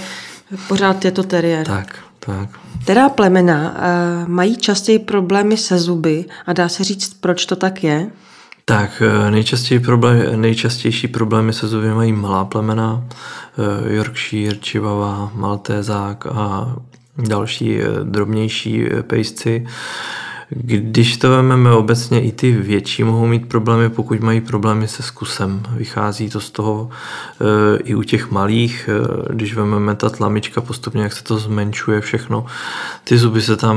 pořád 0.68 1.04
je 1.04 1.10
to 1.10 1.22
terrier. 1.22 1.66
Tak, 1.66 1.98
tak. 2.18 2.48
Která 2.82 3.08
plemena 3.08 3.70
uh, 3.70 4.28
mají 4.28 4.56
častěji 4.56 4.98
problémy 4.98 5.56
se 5.56 5.78
zuby 5.78 6.24
a 6.46 6.52
dá 6.52 6.68
se 6.68 6.84
říct, 6.84 7.14
proč 7.20 7.46
to 7.46 7.56
tak 7.56 7.84
je? 7.84 8.10
Tak 8.68 9.02
eh, 9.02 9.30
nejčastější, 9.30 9.84
problém, 9.84 10.40
nejčastější 10.40 11.08
problémy 11.08 11.52
se 11.52 11.68
zuby 11.68 11.88
mají 11.88 12.12
malá 12.12 12.44
plemena, 12.44 13.04
eh, 13.08 13.94
Yorkshire, 13.94 14.56
Chihuahua, 14.56 15.32
Maltézák 15.34 16.26
a 16.26 16.76
další 17.18 17.80
eh, 17.80 17.86
drobnější 18.02 18.84
pejsci. 19.06 19.66
Když 20.50 21.16
to 21.16 21.30
vezmeme 21.30 21.72
obecně, 21.72 22.22
i 22.22 22.32
ty 22.32 22.52
větší 22.52 23.04
mohou 23.04 23.26
mít 23.26 23.48
problémy, 23.48 23.90
pokud 23.90 24.20
mají 24.20 24.40
problémy 24.40 24.88
se 24.88 25.02
zkusem. 25.02 25.62
Vychází 25.76 26.30
to 26.30 26.40
z 26.40 26.50
toho 26.50 26.90
e, 27.40 27.76
i 27.78 27.94
u 27.94 28.02
těch 28.02 28.30
malých, 28.30 28.88
e, 28.88 29.34
když 29.34 29.54
vezmeme 29.54 29.94
ta 29.94 30.10
tlamička 30.10 30.60
postupně, 30.60 31.02
jak 31.02 31.12
se 31.12 31.24
to 31.24 31.38
zmenšuje 31.38 32.00
všechno. 32.00 32.46
Ty 33.04 33.18
zuby 33.18 33.42
se 33.42 33.56
tam 33.56 33.76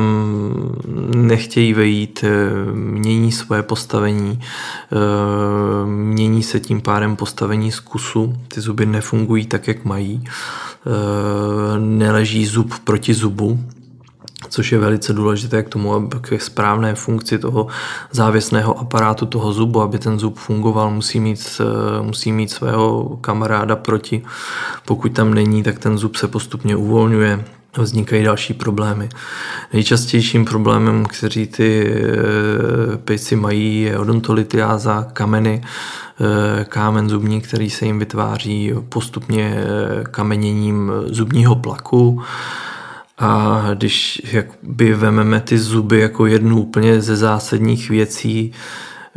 nechtějí 1.15 1.73
vejít, 1.73 2.23
e, 2.23 2.29
mění 2.73 3.31
svoje 3.31 3.63
postavení, 3.63 4.39
e, 4.41 5.85
mění 5.85 6.43
se 6.43 6.59
tím 6.59 6.81
pádem 6.81 7.15
postavení 7.15 7.71
zkusu, 7.71 8.35
ty 8.47 8.61
zuby 8.61 8.85
nefungují 8.85 9.45
tak, 9.45 9.67
jak 9.67 9.85
mají, 9.85 10.23
e, 10.23 11.79
neleží 11.79 12.45
zub 12.45 12.79
proti 12.83 13.13
zubu, 13.13 13.59
což 14.49 14.71
je 14.71 14.79
velice 14.79 15.13
důležité 15.13 15.63
k 15.63 15.69
tomu, 15.69 15.93
aby 15.93 16.07
k 16.21 16.41
správné 16.41 16.95
funkci 16.95 17.39
toho 17.39 17.67
závěsného 18.11 18.79
aparátu 18.79 19.25
toho 19.25 19.53
zubu, 19.53 19.81
aby 19.81 19.99
ten 19.99 20.19
zub 20.19 20.37
fungoval, 20.37 20.91
musí 20.91 21.19
mít, 21.19 21.61
eh, 21.61 22.01
musí 22.01 22.31
mít 22.31 22.51
svého 22.51 23.17
kamaráda 23.21 23.75
proti. 23.75 24.23
Pokud 24.85 25.09
tam 25.13 25.33
není, 25.33 25.63
tak 25.63 25.79
ten 25.79 25.97
zub 25.97 26.15
se 26.15 26.27
postupně 26.27 26.75
uvolňuje, 26.75 27.45
vznikají 27.77 28.23
další 28.23 28.53
problémy. 28.53 29.09
Nejčastějším 29.73 30.45
problémem, 30.45 31.05
který 31.05 31.47
ty 31.47 31.93
eh, 31.93 32.97
pejci 32.97 33.35
mají, 33.35 33.81
je 33.81 33.99
odontolitiáza, 33.99 35.07
kameny, 35.13 35.61
eh, 35.61 36.65
kámen 36.65 37.09
zubní, 37.09 37.41
který 37.41 37.69
se 37.69 37.85
jim 37.85 37.99
vytváří 37.99 38.73
postupně 38.89 39.63
kameněním 40.11 40.91
zubního 41.05 41.55
plaku. 41.55 42.21
A 43.19 43.61
když 43.73 44.21
by 44.63 44.93
vememe 44.93 45.41
ty 45.41 45.57
zuby 45.57 45.99
jako 45.99 46.25
jednu 46.25 46.61
úplně 46.61 47.01
ze 47.01 47.15
zásadních 47.15 47.89
věcí, 47.89 48.51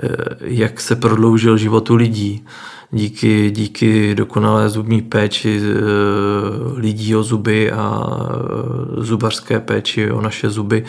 eh, 0.02 0.08
jak 0.40 0.80
se 0.80 0.96
prodloužil 0.96 1.56
život 1.56 1.90
u 1.90 1.94
lidí, 1.94 2.44
díky, 2.90 3.50
díky 3.50 4.14
dokonalé 4.14 4.68
zubní 4.68 5.02
péči 5.02 5.60
eh, 5.62 6.80
lidí 6.80 7.16
o 7.16 7.22
zuby 7.22 7.72
a 7.72 8.06
eh, 8.10 9.04
zubařské 9.04 9.60
péči 9.60 10.10
o 10.10 10.20
naše 10.20 10.50
zuby, 10.50 10.84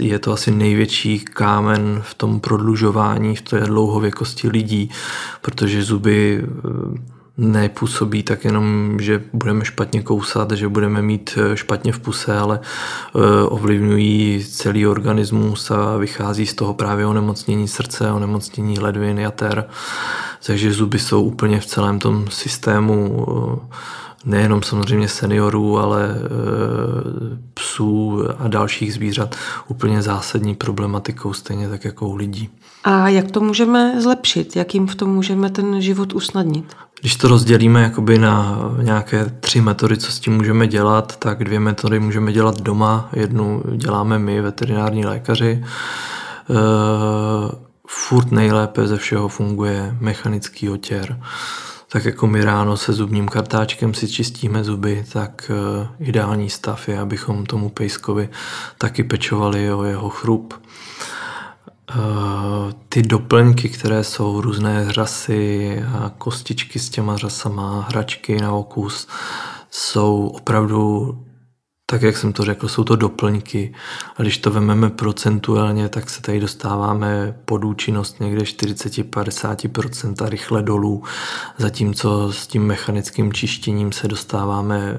je 0.00 0.18
to 0.18 0.32
asi 0.32 0.50
největší 0.50 1.18
kámen 1.18 2.00
v 2.02 2.14
tom 2.14 2.40
prodlužování, 2.40 3.36
v 3.36 3.42
té 3.42 3.60
dlouhověkosti 3.60 4.48
lidí, 4.48 4.90
protože 5.42 5.82
zuby 5.82 6.44
nepůsobí 7.38 8.22
tak 8.22 8.44
jenom, 8.44 8.96
že 9.00 9.22
budeme 9.32 9.64
špatně 9.64 10.02
kousat, 10.02 10.52
že 10.52 10.68
budeme 10.68 11.02
mít 11.02 11.38
eh, 11.38 11.56
špatně 11.56 11.92
v 11.92 12.00
puse, 12.00 12.38
ale 12.38 12.60
eh, 12.60 13.18
ovlivňují 13.42 14.44
celý 14.44 14.86
organismus 14.86 15.70
a 15.70 15.96
vychází 15.96 16.46
z 16.46 16.54
toho 16.54 16.74
právě 16.74 17.06
onemocnění 17.06 17.68
srdce, 17.68 18.12
onemocnění 18.12 18.78
ledvin, 18.78 19.18
jater. 19.18 19.64
Takže 20.46 20.72
zuby 20.72 20.98
jsou 20.98 21.22
úplně 21.22 21.60
v 21.60 21.66
celém 21.66 21.98
tom 21.98 22.24
systému 22.30 23.26
eh, 23.28 23.76
nejenom 24.24 24.62
samozřejmě 24.62 25.08
seniorů, 25.08 25.78
ale 25.78 26.14
psů 27.54 28.22
a 28.38 28.48
dalších 28.48 28.94
zvířat 28.94 29.36
úplně 29.68 30.02
zásadní 30.02 30.54
problematikou, 30.54 31.32
stejně 31.32 31.68
tak 31.68 31.84
jako 31.84 32.08
u 32.08 32.16
lidí. 32.16 32.48
A 32.84 33.08
jak 33.08 33.30
to 33.30 33.40
můžeme 33.40 34.00
zlepšit? 34.00 34.56
Jak 34.56 34.74
jim 34.74 34.86
v 34.86 34.94
tom 34.94 35.10
můžeme 35.10 35.50
ten 35.50 35.80
život 35.80 36.12
usnadnit? 36.12 36.76
Když 37.00 37.16
to 37.16 37.28
rozdělíme 37.28 37.82
jakoby 37.82 38.18
na 38.18 38.58
nějaké 38.82 39.24
tři 39.40 39.60
metody, 39.60 39.96
co 39.96 40.12
s 40.12 40.20
tím 40.20 40.32
můžeme 40.32 40.66
dělat, 40.66 41.16
tak 41.16 41.44
dvě 41.44 41.60
metody 41.60 42.00
můžeme 42.00 42.32
dělat 42.32 42.60
doma. 42.60 43.08
Jednu 43.12 43.62
děláme 43.76 44.18
my, 44.18 44.40
veterinární 44.40 45.06
lékaři. 45.06 45.64
Eh, 46.50 46.54
furt 47.86 48.32
nejlépe 48.32 48.86
ze 48.86 48.96
všeho 48.96 49.28
funguje 49.28 49.96
mechanický 50.00 50.68
otěr. 50.70 51.20
Tak 51.92 52.04
jako 52.04 52.26
my 52.26 52.44
ráno 52.44 52.76
se 52.76 52.92
zubním 52.92 53.28
kartáčkem 53.28 53.94
si 53.94 54.08
čistíme 54.08 54.64
zuby, 54.64 55.04
tak 55.12 55.50
eh, 55.50 55.88
ideální 56.00 56.50
stav 56.50 56.88
je, 56.88 56.98
abychom 56.98 57.46
tomu 57.46 57.68
pejskovi 57.68 58.28
taky 58.78 59.04
pečovali 59.04 59.72
o 59.72 59.84
jeho 59.84 60.08
chrup. 60.08 60.54
Eh, 61.90 62.72
ty 62.88 63.02
doplňky, 63.02 63.68
které 63.68 64.04
jsou 64.04 64.40
různé 64.40 64.92
řasy 64.92 65.82
kostičky 66.18 66.78
s 66.78 66.90
těma 66.90 67.16
řasama, 67.16 67.86
hračky 67.88 68.40
na 68.40 68.52
okus, 68.52 69.08
jsou 69.70 70.26
opravdu 70.26 71.14
tak 71.90 72.02
jak 72.02 72.16
jsem 72.16 72.32
to 72.32 72.44
řekl, 72.44 72.68
jsou 72.68 72.84
to 72.84 72.96
doplňky. 72.96 73.74
A 74.16 74.22
když 74.22 74.38
to 74.38 74.50
vememe 74.50 74.90
procentuálně, 74.90 75.88
tak 75.88 76.10
se 76.10 76.22
tady 76.22 76.40
dostáváme 76.40 77.36
pod 77.44 77.64
účinnost 77.64 78.20
někde 78.20 78.42
40-50% 78.42 80.24
a 80.24 80.28
rychle 80.28 80.62
dolů, 80.62 81.02
zatímco 81.58 82.32
s 82.32 82.46
tím 82.46 82.66
mechanickým 82.66 83.32
čištěním 83.32 83.92
se 83.92 84.08
dostáváme 84.08 84.78
e, 84.78 84.98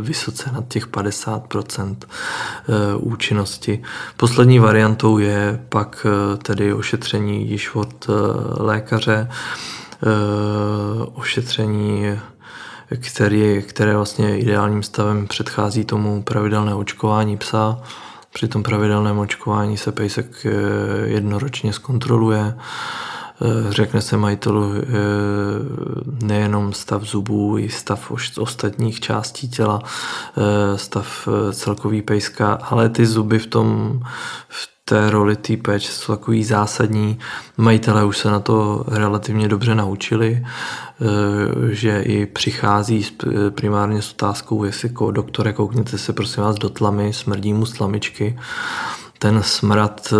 vysoce 0.00 0.50
nad 0.52 0.68
těch 0.68 0.88
50% 0.88 1.96
e, 1.96 2.96
účinnosti. 2.96 3.82
Poslední 4.16 4.58
variantou 4.58 5.18
je 5.18 5.64
pak 5.68 6.06
e, 6.06 6.36
tedy 6.36 6.74
ošetření 6.74 7.50
již 7.50 7.74
od 7.74 8.06
lékaře, 8.58 9.28
ošetření 11.14 12.18
který, 12.96 13.62
které 13.62 13.96
vlastně 13.96 14.38
ideálním 14.38 14.82
stavem 14.82 15.26
předchází 15.26 15.84
tomu 15.84 16.22
pravidelné 16.22 16.74
očkování 16.74 17.36
psa. 17.36 17.82
Při 18.32 18.48
tom 18.48 18.62
pravidelném 18.62 19.18
očkování 19.18 19.76
se 19.76 19.92
pejsek 19.92 20.46
eh, 20.46 20.50
jednoročně 21.04 21.72
zkontroluje. 21.72 22.54
Eh, 22.54 23.72
řekne 23.72 24.00
se 24.00 24.16
majitelu 24.16 24.72
eh, 24.74 24.86
nejenom 26.26 26.72
stav 26.72 27.02
zubů, 27.02 27.58
i 27.58 27.68
stav 27.68 28.12
ostatních 28.38 29.00
částí 29.00 29.48
těla, 29.48 29.82
stav 30.76 31.28
celkový 31.52 32.02
pejska, 32.02 32.52
ale 32.52 32.88
ty 32.88 33.06
zuby 33.06 33.38
v 33.38 33.46
tom, 33.46 34.00
v 34.48 34.79
té 34.90 35.10
roli 35.10 35.36
té 35.36 35.56
péče 35.56 35.92
jsou 35.92 36.12
takový 36.12 36.44
zásadní. 36.44 37.18
Majitelé 37.56 38.04
už 38.04 38.18
se 38.18 38.30
na 38.30 38.40
to 38.40 38.84
relativně 38.88 39.48
dobře 39.48 39.74
naučili, 39.74 40.42
eh, 40.42 41.74
že 41.74 42.00
i 42.00 42.26
přichází 42.26 43.06
primárně 43.50 44.02
s 44.02 44.10
otázkou, 44.12 44.64
jestli 44.64 44.90
doktore, 45.10 45.52
koukněte 45.52 45.98
se 45.98 46.12
prosím 46.12 46.42
vás 46.42 46.56
do 46.56 46.68
tlamy, 46.68 47.12
smrdí 47.12 47.52
mu 47.52 47.66
slamičky. 47.66 48.38
Ten 49.18 49.42
smrad 49.42 50.12
eh, 50.12 50.16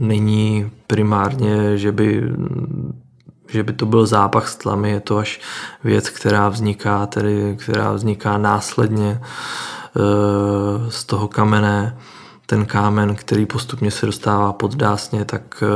není 0.00 0.70
primárně, 0.86 1.78
že 1.78 1.92
by 1.92 2.22
že 3.48 3.62
by 3.62 3.72
to 3.72 3.86
byl 3.86 4.06
zápach 4.06 4.48
z 4.48 4.56
tlamy, 4.56 4.90
je 4.90 5.00
to 5.00 5.18
až 5.18 5.40
věc, 5.84 6.10
která 6.10 6.48
vzniká, 6.48 7.06
tedy, 7.06 7.56
která 7.60 7.92
vzniká 7.92 8.38
následně 8.38 9.20
z 10.88 11.04
toho 11.04 11.28
kamene 11.28 11.96
ten 12.46 12.66
kámen, 12.66 13.14
který 13.14 13.46
postupně 13.46 13.90
se 13.90 14.06
dostává 14.06 14.52
pod 14.52 14.74
dásně, 14.74 15.24
tak 15.24 15.62
e, 15.62 15.66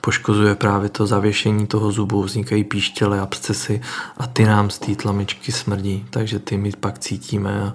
poškozuje 0.00 0.54
právě 0.54 0.88
to 0.88 1.06
zavěšení 1.06 1.66
toho 1.66 1.92
zubu, 1.92 2.22
vznikají 2.22 2.64
píštěle, 2.64 3.20
abscesy 3.20 3.80
a 4.16 4.26
ty 4.26 4.44
nám 4.44 4.70
z 4.70 4.78
té 4.78 4.94
tlamičky 4.94 5.52
smrdí, 5.52 6.06
takže 6.10 6.38
ty 6.38 6.56
my 6.56 6.72
pak 6.80 6.98
cítíme 6.98 7.62
a 7.62 7.74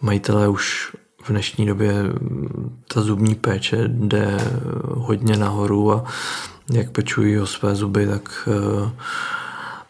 majitelé 0.00 0.48
už 0.48 0.96
v 1.22 1.28
dnešní 1.30 1.66
době 1.66 1.94
ta 2.94 3.00
zubní 3.00 3.34
péče 3.34 3.84
jde 3.88 4.38
hodně 4.84 5.36
nahoru 5.36 5.92
a 5.92 6.04
jak 6.72 6.90
pečují 6.90 7.38
o 7.38 7.46
své 7.46 7.74
zuby, 7.74 8.06
tak 8.06 8.48
e, 8.48 8.90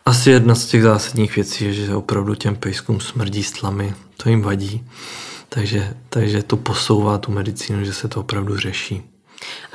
asi 0.06 0.30
jedna 0.30 0.54
z 0.54 0.66
těch 0.66 0.82
zásadních 0.82 1.36
věcí 1.36 1.64
je, 1.64 1.72
že 1.72 1.94
opravdu 1.94 2.34
těm 2.34 2.56
pejskům 2.56 3.00
smrdí 3.00 3.42
stlamy, 3.42 3.94
to 4.16 4.28
jim 4.28 4.42
vadí. 4.42 4.86
Takže, 5.48 5.96
takže 6.08 6.42
to 6.42 6.56
posouvá 6.56 7.18
tu 7.18 7.32
medicínu, 7.32 7.84
že 7.84 7.94
se 7.94 8.08
to 8.08 8.20
opravdu 8.20 8.56
řeší. 8.56 9.02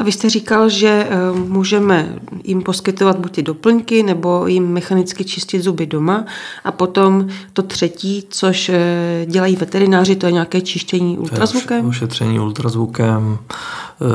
A 0.04 0.06
vy 0.06 0.12
jste 0.12 0.30
říkal, 0.30 0.70
že 0.70 1.08
eh, 1.10 1.40
můžeme 1.48 2.16
jim 2.44 2.62
poskytovat 2.62 3.20
buď 3.20 3.32
ty 3.32 3.44
doplňky, 3.44 4.04
nebo 4.04 4.48
jim 4.48 4.68
mechanicky 4.68 5.26
čistit 5.26 5.62
zuby 5.62 5.86
doma. 5.86 6.26
A 6.64 6.72
potom 6.72 7.28
to 7.54 7.62
třetí, 7.62 8.26
což 8.30 8.70
eh, 8.70 9.26
dělají 9.30 9.56
veterináři, 9.56 10.16
to 10.16 10.26
je 10.26 10.32
nějaké 10.32 10.62
čištění 10.62 11.18
ultrazvukem? 11.18 11.86
Ošetření 11.86 12.40
ultrazvukem, 12.40 13.38
eh, 13.40 14.06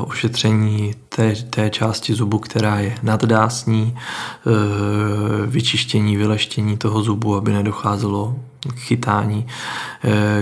ošetření 0.00 0.94
té, 1.08 1.34
té 1.50 1.70
části 1.70 2.14
zubu, 2.14 2.38
která 2.38 2.78
je 2.78 2.94
naddásní, 3.02 3.96
vyčištění, 5.46 6.16
vyleštění 6.16 6.76
toho 6.76 7.02
zubu, 7.02 7.36
aby 7.36 7.52
nedocházelo 7.52 8.36
k 8.68 8.78
chytání, 8.78 9.46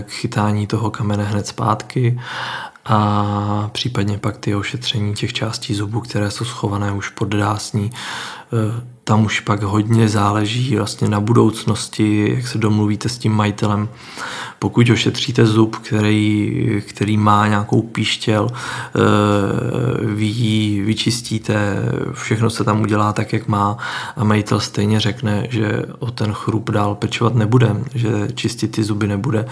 k 0.03 0.11
chytání 0.11 0.67
toho 0.67 0.91
kamene 0.91 1.25
hned 1.25 1.47
zpátky 1.47 2.19
a 2.89 3.71
případně 3.73 4.19
pak 4.19 4.37
ty 4.37 4.55
ošetření 4.55 4.88
těch 5.15 5.33
částí 5.33 5.75
zubu, 5.75 6.01
které 6.01 6.31
jsou 6.31 6.45
schované 6.45 6.93
už 6.93 7.09
pod 7.09 7.29
dásní, 7.29 7.91
tam 9.09 9.25
už 9.25 9.41
pak 9.41 9.63
hodně 9.63 10.09
záleží 10.09 10.77
vlastně 10.77 11.09
na 11.09 11.21
budoucnosti, 11.21 12.35
jak 12.35 12.47
se 12.47 12.59
domluvíte 12.59 13.09
s 13.09 13.19
tím 13.19 13.33
majitelem. 13.33 13.89
Pokud 14.59 14.91
ošetříte 14.91 15.47
zub, 15.47 15.77
který, 15.77 16.83
který 16.89 17.17
má 17.17 17.49
nějakou 17.49 17.83
píštěl, 17.83 18.49
eh, 18.51 19.01
vy 20.07 20.25
ji 20.25 20.83
vyčistíte, 20.83 21.77
všechno 22.13 22.51
se 22.51 22.65
tam 22.65 22.81
udělá 22.81 23.13
tak, 23.13 23.33
jak 23.33 23.49
má 23.49 23.79
a 24.17 24.25
majitel 24.25 24.61
stejně 24.61 25.01
řekne, 25.01 25.47
že 25.51 25.83
o 25.99 26.11
ten 26.11 26.33
chrup 26.33 26.71
dál 26.71 26.95
pečovat 26.95 27.35
nebude, 27.35 27.77
že 27.95 28.29
čistit 28.35 28.69
ty 28.69 28.85
zuby 28.85 29.07
nebude, 29.07 29.47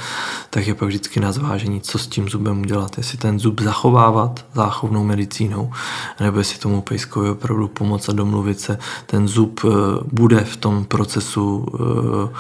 tak 0.51 0.67
je 0.67 0.75
pak 0.75 0.89
vždycky 0.89 1.21
na 1.21 1.33
zvážení, 1.33 1.81
co 1.81 1.99
s 1.99 2.07
tím 2.07 2.29
zubem 2.29 2.61
udělat. 2.61 2.99
Jestli 2.99 3.19
ten 3.19 3.39
zub 3.39 3.61
zachovávat 3.61 4.45
záchovnou 4.55 5.05
medicínou, 5.05 5.73
nebo 6.21 6.39
jestli 6.39 6.59
tomu 6.59 6.81
pejskovi 6.83 7.31
opravdu 7.31 7.69
pomoct 7.69 8.09
a 8.09 8.13
domluvit 8.13 8.61
se 8.61 8.79
ten 9.07 9.29
zub 9.29 9.46
zub 9.47 9.61
eh, 9.65 9.69
bude 10.13 10.45
v 10.45 10.57
tom 10.57 10.85
procesu 10.85 11.67
eh, 11.67 12.37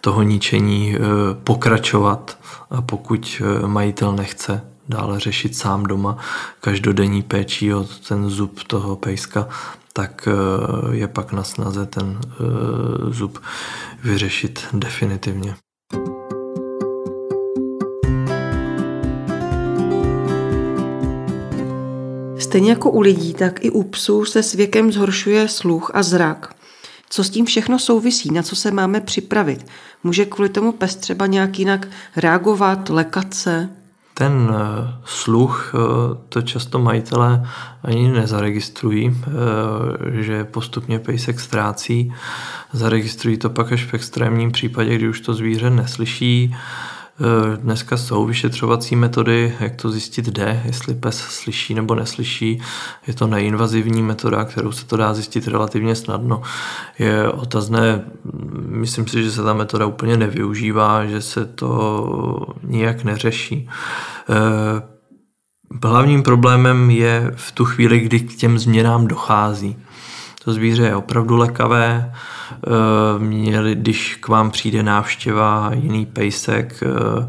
toho 0.00 0.22
ničení 0.22 0.94
eh, 0.94 0.98
pokračovat 1.44 2.38
a 2.70 2.82
pokud 2.82 3.42
majitel 3.66 4.12
nechce 4.12 4.60
dále 4.88 5.20
řešit 5.20 5.56
sám 5.56 5.82
doma 5.82 6.16
každodenní 6.60 7.22
péčí 7.22 7.74
o 7.74 7.86
ten 8.08 8.30
zub 8.30 8.62
toho 8.62 8.96
pejska, 8.96 9.48
tak 9.92 10.28
je 10.90 11.08
pak 11.08 11.32
na 11.32 11.42
snaze 11.42 11.86
ten 11.86 12.20
zub 13.10 13.38
vyřešit 14.04 14.66
definitivně. 14.72 15.63
Stejně 22.54 22.70
jako 22.70 22.90
u 22.90 23.00
lidí, 23.00 23.34
tak 23.34 23.64
i 23.64 23.70
u 23.70 23.82
psů 23.82 24.24
se 24.24 24.42
s 24.42 24.54
věkem 24.54 24.92
zhoršuje 24.92 25.48
sluch 25.48 25.90
a 25.94 26.02
zrak. 26.02 26.54
Co 27.10 27.24
s 27.24 27.30
tím 27.30 27.46
všechno 27.46 27.78
souvisí, 27.78 28.30
na 28.32 28.42
co 28.42 28.56
se 28.56 28.70
máme 28.70 29.00
připravit? 29.00 29.66
Může 30.04 30.24
kvůli 30.24 30.48
tomu 30.48 30.72
pes 30.72 30.96
třeba 30.96 31.26
nějak 31.26 31.58
jinak 31.58 31.88
reagovat, 32.16 32.88
lekat 32.88 33.34
se? 33.34 33.68
Ten 34.14 34.32
uh, 34.32 34.56
sluch, 35.04 35.74
uh, 35.74 35.80
to 36.28 36.42
často 36.42 36.78
majitelé 36.78 37.48
ani 37.82 38.08
nezaregistrují, 38.08 39.08
uh, 39.08 39.14
že 40.12 40.44
postupně 40.44 40.98
pejsek 40.98 41.40
ztrácí. 41.40 42.14
Zaregistrují 42.72 43.36
to 43.36 43.50
pak 43.50 43.72
až 43.72 43.84
v 43.84 43.94
extrémním 43.94 44.52
případě, 44.52 44.96
kdy 44.96 45.08
už 45.08 45.20
to 45.20 45.34
zvíře 45.34 45.70
neslyší, 45.70 46.54
Eh, 46.54 46.93
dneska 47.56 47.96
jsou 47.96 48.26
vyšetřovací 48.26 48.96
metody, 48.96 49.54
jak 49.60 49.76
to 49.76 49.90
zjistit 49.90 50.26
jde, 50.26 50.62
jestli 50.64 50.94
pes 50.94 51.18
slyší 51.18 51.74
nebo 51.74 51.94
neslyší. 51.94 52.60
Je 53.06 53.14
to 53.14 53.26
neinvazivní 53.26 54.02
metoda, 54.02 54.44
kterou 54.44 54.72
se 54.72 54.86
to 54.86 54.96
dá 54.96 55.14
zjistit 55.14 55.48
relativně 55.48 55.94
snadno. 55.94 56.42
Je 56.98 57.30
otazné, 57.30 58.04
myslím 58.68 59.06
si, 59.06 59.22
že 59.22 59.30
se 59.30 59.42
ta 59.42 59.54
metoda 59.54 59.86
úplně 59.86 60.16
nevyužívá, 60.16 61.06
že 61.06 61.22
se 61.22 61.44
to 61.44 62.46
nijak 62.62 63.04
neřeší. 63.04 63.68
Eh, 64.30 64.82
hlavním 65.84 66.22
problémem 66.22 66.90
je 66.90 67.32
v 67.36 67.52
tu 67.52 67.64
chvíli, 67.64 68.00
kdy 68.00 68.20
k 68.20 68.36
těm 68.36 68.58
změnám 68.58 69.06
dochází. 69.06 69.76
To 70.44 70.52
zvíře 70.52 70.82
je 70.82 70.96
opravdu 70.96 71.36
lekavé, 71.36 72.12
Eh, 72.12 72.33
měli, 73.18 73.74
když 73.74 74.16
k 74.20 74.28
vám 74.28 74.50
přijde 74.50 74.82
návštěva 74.82 75.70
jiný 75.74 76.06
pejsek, 76.06 76.82
eh, 76.82 77.28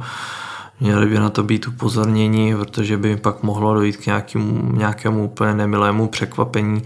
měli 0.79 1.05
by 1.05 1.19
na 1.19 1.29
to 1.29 1.43
být 1.43 1.67
upozorněni, 1.67 2.55
protože 2.55 2.97
by 2.97 3.17
pak 3.17 3.43
mohlo 3.43 3.73
dojít 3.73 3.97
k 3.97 4.05
nějakému, 4.05 4.71
nějakému 4.71 5.25
úplně 5.25 5.53
nemilému 5.53 6.07
překvapení. 6.07 6.83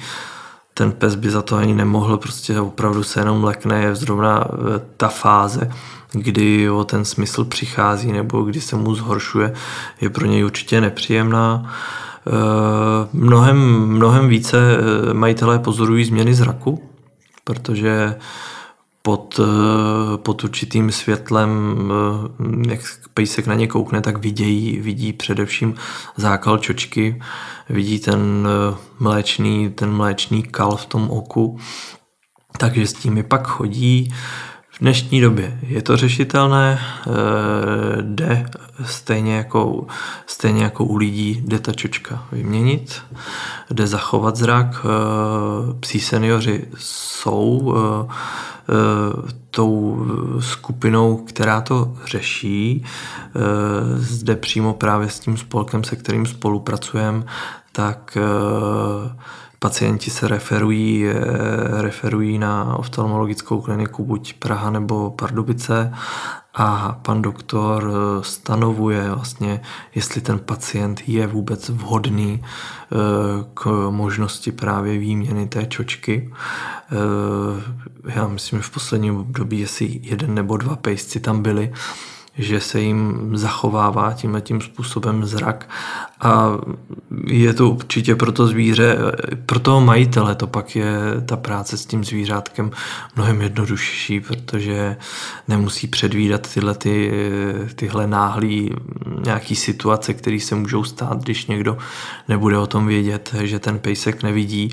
Ten 0.73 0.91
pes 0.91 1.15
by 1.15 1.29
za 1.29 1.41
to 1.41 1.55
ani 1.55 1.73
nemohl, 1.73 2.17
prostě 2.17 2.59
opravdu 2.59 3.03
se 3.03 3.19
jenom 3.19 3.43
lekne, 3.43 3.81
je 3.81 3.95
zrovna 3.95 4.45
eh, 4.47 4.81
ta 4.97 5.07
fáze, 5.07 5.71
kdy 6.11 6.69
o 6.69 6.83
ten 6.83 7.05
smysl 7.05 7.45
přichází 7.45 8.11
nebo 8.11 8.41
kdy 8.41 8.61
se 8.61 8.75
mu 8.75 8.95
zhoršuje, 8.95 9.53
je 10.01 10.09
pro 10.09 10.25
něj 10.25 10.45
určitě 10.45 10.81
nepříjemná. 10.81 11.73
Mnohem, 13.13 13.57
mnohem 13.87 14.27
více 14.27 14.59
majitelé 15.13 15.59
pozorují 15.59 16.05
změny 16.05 16.33
zraku, 16.33 16.88
protože 17.49 18.15
pod, 19.01 19.39
pod 20.15 20.43
určitým 20.43 20.91
světlem, 20.91 21.51
jak 22.69 22.79
pejsek 23.13 23.47
na 23.47 23.55
ně 23.55 23.67
koukne, 23.67 24.01
tak 24.01 24.17
vidějí, 24.17 24.79
vidí 24.79 25.13
především 25.13 25.75
zákal 26.17 26.57
čočky, 26.57 27.21
vidí 27.69 27.99
ten 27.99 28.47
mléčný, 28.99 29.69
ten 29.69 29.91
mléčný 29.91 30.43
kal 30.43 30.75
v 30.75 30.85
tom 30.85 31.12
oku, 31.12 31.59
takže 32.57 32.88
s 32.88 32.93
tím 32.93 33.17
i 33.17 33.23
pak 33.23 33.47
chodí. 33.47 34.13
V 34.79 34.81
dnešní 34.81 35.21
době 35.21 35.59
je 35.61 35.81
to 35.81 35.97
řešitelné, 35.97 36.79
eh, 36.79 37.11
jde 38.01 38.45
stejně 38.85 39.35
jako, 39.35 39.85
stejně 40.25 40.63
jako 40.63 40.85
u 40.85 40.97
lidí, 40.97 41.43
jde 41.47 41.59
ta 41.59 41.73
čočka 41.73 42.23
vyměnit, 42.31 43.01
jde 43.71 43.87
zachovat 43.87 44.35
zrak. 44.35 44.85
Eh, 44.85 45.73
psí 45.79 45.99
seniori 45.99 46.65
jsou 46.77 47.75
eh, 47.77 48.13
tou 49.51 50.05
skupinou, 50.39 51.17
která 51.17 51.61
to 51.61 51.93
řeší. 52.05 52.85
Zde 53.95 54.35
přímo 54.35 54.73
právě 54.73 55.09
s 55.09 55.19
tím 55.19 55.37
spolkem, 55.37 55.83
se 55.83 55.95
kterým 55.95 56.25
spolupracujeme, 56.25 57.23
tak 57.71 58.17
Pacienti 59.62 60.12
se 60.12 60.28
referují, 60.28 61.06
eh, 61.06 61.82
referují 61.82 62.38
na 62.38 62.76
oftalmologickou 62.76 63.62
kliniku 63.62 64.06
buď 64.06 64.34
Praha 64.34 64.69
nebo 64.69 65.12
Pardubice 65.12 65.93
a 66.54 67.00
pan 67.02 67.22
doktor 67.22 67.91
eh, 67.91 68.24
stanovuje 68.24 69.12
vlastně, 69.12 69.62
jestli 69.95 70.22
ten 70.22 70.39
pacient 70.39 71.02
je 71.08 71.28
vůbec 71.28 71.69
vhodný 71.69 72.41
eh, 72.41 72.95
k 73.54 73.89
možnosti 73.89 74.52
právě 74.52 74.98
výměny 74.98 75.48
té 75.48 75.65
čočky. 75.65 76.34
Já 78.06 78.28
myslím, 78.28 78.60
že 78.60 78.63
v 78.63 78.69
posledním 78.69 79.17
období 79.17 79.63
asi 79.63 80.00
jeden 80.04 80.36
nebo 80.36 80.58
dva 80.58 80.76
pejsci 80.76 81.19
tam 81.19 81.41
byli, 81.41 81.74
že 82.39 82.60
se 82.60 82.82
jim 82.82 83.30
zachovává 83.34 84.13
tímhle 84.13 84.41
tím 84.41 84.62
způsobem 84.62 85.25
zrak. 85.25 85.69
A 86.21 86.52
je 87.25 87.54
to 87.54 87.69
určitě 87.69 88.15
pro 88.15 88.32
to 88.32 88.47
zvíře, 88.47 88.97
pro 89.45 89.60
toho 89.60 89.82
majitele 89.82 90.36
to 90.36 90.47
pak 90.47 90.75
je 90.75 90.91
ta 91.25 91.38
práce 91.38 91.78
s 91.78 91.86
tím 91.86 92.04
zvířátkem 92.04 92.71
mnohem 93.15 93.41
jednodušší, 93.41 94.19
protože 94.19 94.97
nemusí 95.47 95.88
předvídat 95.88 96.54
tyhle, 96.54 96.75
ty, 96.75 97.12
tyhle 97.75 98.08
náhlý 98.08 98.75
nějaký 99.25 99.56
situace, 99.56 100.13
které 100.13 100.39
se 100.39 100.56
můžou 100.56 100.84
stát, 100.84 101.23
když 101.23 101.45
někdo 101.45 101.78
nebude 102.28 102.58
o 102.58 102.67
tom 102.67 102.88
vědět, 102.88 103.36
že 103.43 103.60
ten 103.60 103.80
pejsek 103.80 104.23
nevidí 104.23 104.71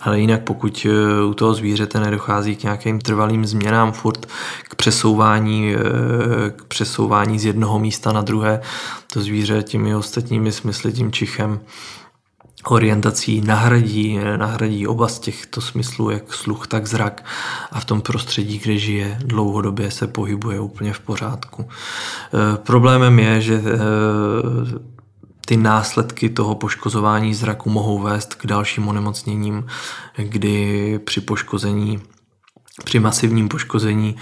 ale 0.00 0.20
jinak 0.20 0.42
pokud 0.42 0.86
eh, 0.90 1.24
u 1.24 1.34
toho 1.34 1.54
zvířete 1.54 2.00
nedochází 2.00 2.56
k 2.56 2.62
nějakým 2.62 3.00
trvalým 3.00 3.44
změnám, 3.44 3.92
furt 3.92 4.26
k 4.62 4.74
přesouvání, 4.74 5.74
eh, 5.74 6.50
k 6.50 6.64
přesouvání 6.64 7.38
z 7.38 7.44
jednoho 7.44 7.78
místa 7.78 8.12
na 8.12 8.22
druhé, 8.22 8.60
to 9.12 9.20
zvíře 9.20 9.62
těmi 9.62 9.94
ostatními 9.94 10.52
smysly, 10.52 10.92
tím 10.92 11.12
čichem, 11.12 11.60
orientací 12.66 13.40
nahradí, 13.40 14.18
nahradí 14.36 14.86
oba 14.86 15.08
z 15.08 15.18
těchto 15.18 15.60
smyslů, 15.60 16.10
jak 16.10 16.34
sluch, 16.34 16.66
tak 16.66 16.86
zrak 16.86 17.24
a 17.72 17.80
v 17.80 17.84
tom 17.84 18.00
prostředí, 18.00 18.58
kde 18.58 18.78
žije, 18.78 19.18
dlouhodobě 19.24 19.90
se 19.90 20.06
pohybuje 20.06 20.60
úplně 20.60 20.92
v 20.92 21.00
pořádku. 21.00 21.68
E, 21.68 22.56
problémem 22.56 23.18
je, 23.18 23.40
že 23.40 23.54
e, 23.54 23.60
ty 25.48 25.56
následky 25.56 26.28
toho 26.28 26.54
poškozování 26.54 27.34
zraku 27.34 27.70
mohou 27.70 27.98
vést 27.98 28.34
k 28.34 28.46
dalším 28.46 28.88
onemocněním, 28.88 29.66
kdy 30.16 30.98
při 31.04 31.20
poškození, 31.20 32.02
při 32.84 33.00
masivním 33.00 33.48
poškození 33.48 34.16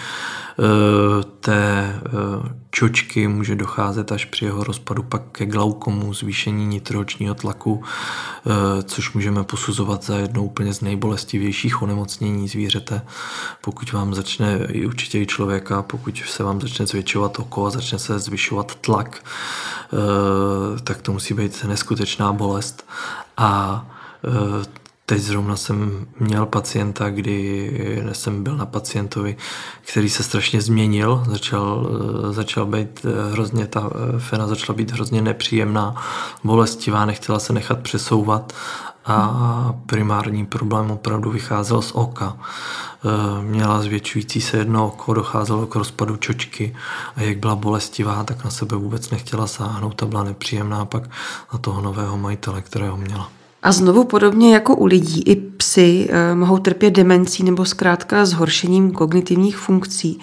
Eh, 0.59 1.25
té 1.41 2.01
eh, 2.07 2.55
čočky 2.77 3.29
může 3.29 3.55
docházet 3.55 4.13
až 4.13 4.25
při 4.25 4.45
jeho 4.45 4.65
rozpadu 4.65 5.03
pak 5.03 5.23
ke 5.33 5.47
glaukomu, 5.47 6.15
zvýšení 6.15 6.67
nitroočního 6.67 7.35
tlaku, 7.35 7.83
eh, 7.85 8.83
což 8.83 9.13
můžeme 9.13 9.45
posuzovat 9.45 10.05
za 10.05 10.17
jedno 10.17 10.45
úplně 10.45 10.75
z 10.75 10.81
nejbolestivějších 10.81 11.83
onemocnění 11.83 12.49
zvířete. 12.49 13.03
Pokud 13.61 13.93
vám 13.93 14.15
začne, 14.15 14.59
i 14.69 14.87
určitě 14.87 15.21
i 15.21 15.27
člověka, 15.27 15.83
pokud 15.83 16.23
se 16.27 16.43
vám 16.43 16.61
začne 16.61 16.87
zvětšovat 16.87 17.39
oko 17.39 17.67
a 17.67 17.71
začne 17.71 17.99
se 17.99 18.19
zvyšovat 18.19 18.75
tlak, 18.75 19.25
tak 20.85 21.03
to 21.03 21.13
musí 21.13 21.35
být 21.35 21.65
neskutečná 21.65 22.33
bolest. 22.33 22.85
A 23.37 23.87
Teď 25.09 25.21
zrovna 25.21 25.57
jsem 25.57 26.07
měl 26.21 26.47
pacienta, 26.47 27.11
kdy 27.11 27.71
jsem 28.13 28.43
byl 28.43 28.57
na 28.57 28.67
pacientovi, 28.67 29.37
který 29.83 30.09
se 30.09 30.23
strašně 30.23 30.61
změnil, 30.61 31.25
začal, 31.29 31.91
začal 32.31 32.67
být 32.67 33.07
hrozně, 33.33 33.67
ta 33.67 33.91
fena 34.19 34.47
začala 34.47 34.77
být 34.77 34.93
hrozně 34.93 35.23
nepříjemná, 35.23 35.95
bolestivá, 36.45 37.05
nechtěla 37.05 37.39
se 37.39 37.53
nechat 37.53 37.79
přesouvat 37.79 38.53
a 39.05 39.75
primární 39.87 40.47
problém 40.47 40.91
opravdu 40.91 41.31
vycházel 41.31 41.83
z 41.83 41.93
oka. 41.95 42.37
Měla 43.43 43.83
zvětšující 43.83 44.41
se 44.41 44.57
jedno 44.57 44.87
oko, 44.87 45.15
docházelo 45.15 45.67
k 45.67 45.75
rozpadu 45.75 46.17
čočky 46.17 46.77
a 47.17 47.23
jak 47.23 47.39
byla 47.39 47.57
bolestivá, 47.57 48.25
tak 48.25 48.45
na 48.45 48.51
sebe 48.51 48.77
vůbec 48.77 49.11
nechtěla 49.11 49.47
sáhnout 49.47 50.03
a 50.03 50.07
byla 50.07 50.25
nepříjemná 50.25 50.85
pak 50.85 51.03
na 51.53 51.59
toho 51.59 51.81
nového 51.81 52.19
majitele, 52.19 52.63
kterého 52.63 52.97
měla. 52.97 53.31
A 53.63 53.73
znovu 53.73 54.05
podobně 54.05 54.55
jako 54.55 54.77
u 54.77 54.87
lidí, 54.87 55.23
i 55.23 55.37
psy 55.37 56.09
eh, 56.11 56.35
mohou 56.35 56.59
trpět 56.59 56.91
demencí 56.91 57.43
nebo 57.43 57.65
zkrátka 57.65 58.27
zhoršením 58.27 58.91
kognitivních 58.91 59.57
funkcí. 59.57 60.21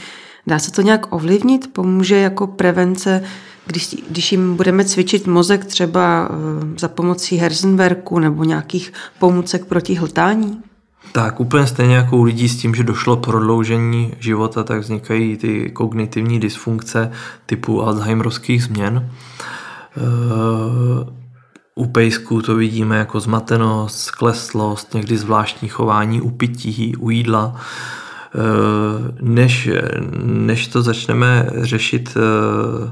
Dá 0.48 0.60
se 0.60 0.72
to 0.72 0.82
nějak 0.82 1.14
ovlivnit? 1.14 1.74
Pomůže 1.74 2.16
jako 2.16 2.48
prevence, 2.48 3.24
když, 3.66 3.96
když 4.10 4.32
jim 4.32 4.56
budeme 4.56 4.86
cvičit 4.86 5.28
mozek 5.28 5.66
třeba 5.66 6.30
eh, 6.32 6.80
za 6.80 6.88
pomocí 6.88 7.36
Herzenberku 7.36 8.20
nebo 8.20 8.44
nějakých 8.44 8.94
pomůcek 9.20 9.66
proti 9.66 9.96
hltání? 9.96 10.62
Tak 11.12 11.40
úplně 11.40 11.68
stejně 11.68 11.96
jako 11.96 12.18
u 12.18 12.24
lidí 12.24 12.50
s 12.50 12.58
tím, 12.58 12.76
že 12.76 12.84
došlo 12.84 13.18
prodloužení 13.18 14.14
života, 14.20 14.64
tak 14.64 14.80
vznikají 14.80 15.38
ty 15.38 15.72
kognitivní 15.72 16.40
dysfunkce 16.40 17.12
typu 17.46 17.82
Alzheimerovských 17.82 18.64
změn. 18.64 19.10
Eh, 19.98 21.23
u 21.76 21.86
pejsků 21.86 22.42
to 22.42 22.56
vidíme 22.56 22.98
jako 22.98 23.20
zmatenost, 23.20 24.00
skleslost, 24.00 24.94
někdy 24.94 25.18
zvláštní 25.18 25.70
chování 25.70 26.22
u 26.22 26.30
pití, 26.30 26.96
u 26.96 27.10
jídla. 27.10 27.56
Eh, 28.36 29.14
než, 29.22 29.70
než 30.24 30.68
to 30.68 30.82
začneme 30.82 31.50
řešit 31.56 32.18
eh, 32.18 32.92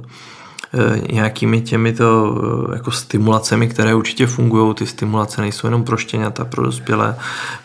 eh, 0.73 1.13
nějakými 1.13 1.61
těmito 1.61 2.37
jako 2.73 2.91
stimulacemi, 2.91 3.67
které 3.67 3.95
určitě 3.95 4.27
fungují. 4.27 4.75
Ty 4.75 4.85
stimulace 4.85 5.41
nejsou 5.41 5.67
jenom 5.67 5.83
pro 5.83 5.97
štěňata, 5.97 6.45
pro, 6.45 6.63
dospělé, 6.63 7.15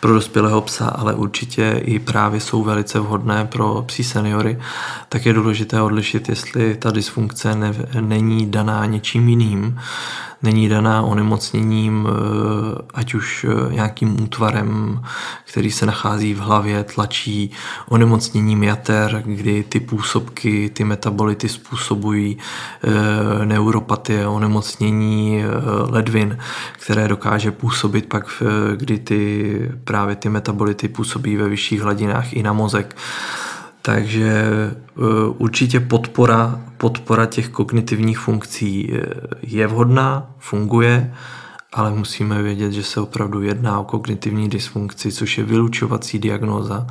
pro 0.00 0.12
dospělého 0.12 0.60
psa, 0.60 0.86
ale 0.86 1.14
určitě 1.14 1.80
i 1.84 1.98
právě 1.98 2.40
jsou 2.40 2.62
velice 2.62 3.00
vhodné 3.00 3.44
pro 3.44 3.84
psí 3.86 4.04
seniory. 4.04 4.58
Tak 5.08 5.26
je 5.26 5.32
důležité 5.32 5.82
odlišit, 5.82 6.28
jestli 6.28 6.74
ta 6.74 6.90
dysfunkce 6.90 7.54
ne, 7.54 7.74
není 8.00 8.50
daná 8.50 8.86
něčím 8.86 9.28
jiným, 9.28 9.78
není 10.42 10.68
daná 10.68 11.02
onemocněním, 11.02 12.08
eh, 12.08 12.82
ať 12.94 13.14
už 13.14 13.46
eh, 13.48 13.74
nějakým 13.74 14.22
útvarem, 14.22 15.02
který 15.44 15.70
se 15.70 15.86
nachází 15.86 16.34
v 16.34 16.38
hlavě, 16.38 16.84
tlačí 16.84 17.50
onemocněním 17.88 18.62
jater, 18.62 19.22
kdy 19.24 19.62
ty 19.62 19.80
působky, 19.80 20.70
ty 20.74 20.84
metabolity 20.84 21.48
způsobují 21.48 22.38
eh, 22.38 23.46
neuropatie, 23.46 24.26
onemocnění 24.26 25.42
ledvin, 25.88 26.38
které 26.72 27.08
dokáže 27.08 27.50
působit 27.50 28.06
pak, 28.06 28.42
kdy 28.76 28.98
ty, 28.98 29.70
právě 29.84 30.16
ty 30.16 30.28
metabolity 30.28 30.88
působí 30.88 31.36
ve 31.36 31.48
vyšších 31.48 31.80
hladinách 31.80 32.32
i 32.32 32.42
na 32.42 32.52
mozek. 32.52 32.96
Takže 33.86 34.44
určitě 35.38 35.80
podpora 35.80 36.60
podpora 36.76 37.26
těch 37.26 37.48
kognitivních 37.48 38.18
funkcí 38.18 38.92
je 39.42 39.66
vhodná, 39.66 40.30
funguje, 40.38 41.14
ale 41.72 41.90
musíme 41.90 42.42
vědět, 42.42 42.72
že 42.72 42.82
se 42.82 43.00
opravdu 43.00 43.42
jedná 43.42 43.80
o 43.80 43.84
kognitivní 43.84 44.48
dysfunkci, 44.48 45.12
což 45.12 45.38
je 45.38 45.44
vylučovací 45.44 46.18
diagnóza 46.18 46.86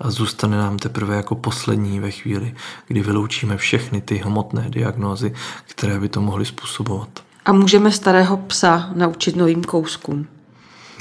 a 0.00 0.10
zůstane 0.10 0.58
nám 0.58 0.78
teprve 0.78 1.16
jako 1.16 1.34
poslední 1.34 2.00
ve 2.00 2.10
chvíli, 2.10 2.54
kdy 2.86 3.00
vyloučíme 3.00 3.56
všechny 3.56 4.00
ty 4.00 4.16
hmotné 4.16 4.66
diagnózy, 4.68 5.34
které 5.66 6.00
by 6.00 6.08
to 6.08 6.20
mohly 6.20 6.44
způsobovat. 6.44 7.08
A 7.44 7.52
můžeme 7.52 7.92
starého 7.92 8.36
psa 8.36 8.90
naučit 8.94 9.36
novým 9.36 9.64
kouskům? 9.64 10.26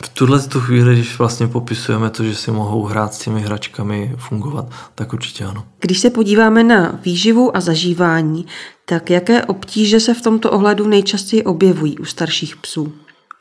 V 0.04 0.10
tuhle 0.10 0.40
tu 0.40 0.60
chvíli, 0.60 0.96
když 0.96 1.18
vlastně 1.18 1.48
popisujeme 1.48 2.10
to, 2.10 2.24
že 2.24 2.36
si 2.36 2.52
mohou 2.52 2.84
hrát 2.84 3.14
s 3.14 3.20
těmi 3.20 3.42
hračkami 3.42 4.16
fungovat, 4.18 4.66
tak 4.96 5.14
určitě 5.14 5.46
ano. 5.46 5.64
Když 5.80 6.00
se 6.00 6.10
podíváme 6.10 6.64
na 6.64 7.00
výživu 7.06 7.58
a 7.58 7.60
zažívání, 7.60 8.46
tak 8.86 9.10
jaké 9.10 9.46
obtíže 9.46 10.00
se 10.00 10.14
v 10.14 10.22
tomto 10.22 10.52
ohledu 10.52 10.88
nejčastěji 10.88 11.44
objevují 11.44 11.98
u 11.98 12.06
starších 12.06 12.56
psů? 12.56 12.94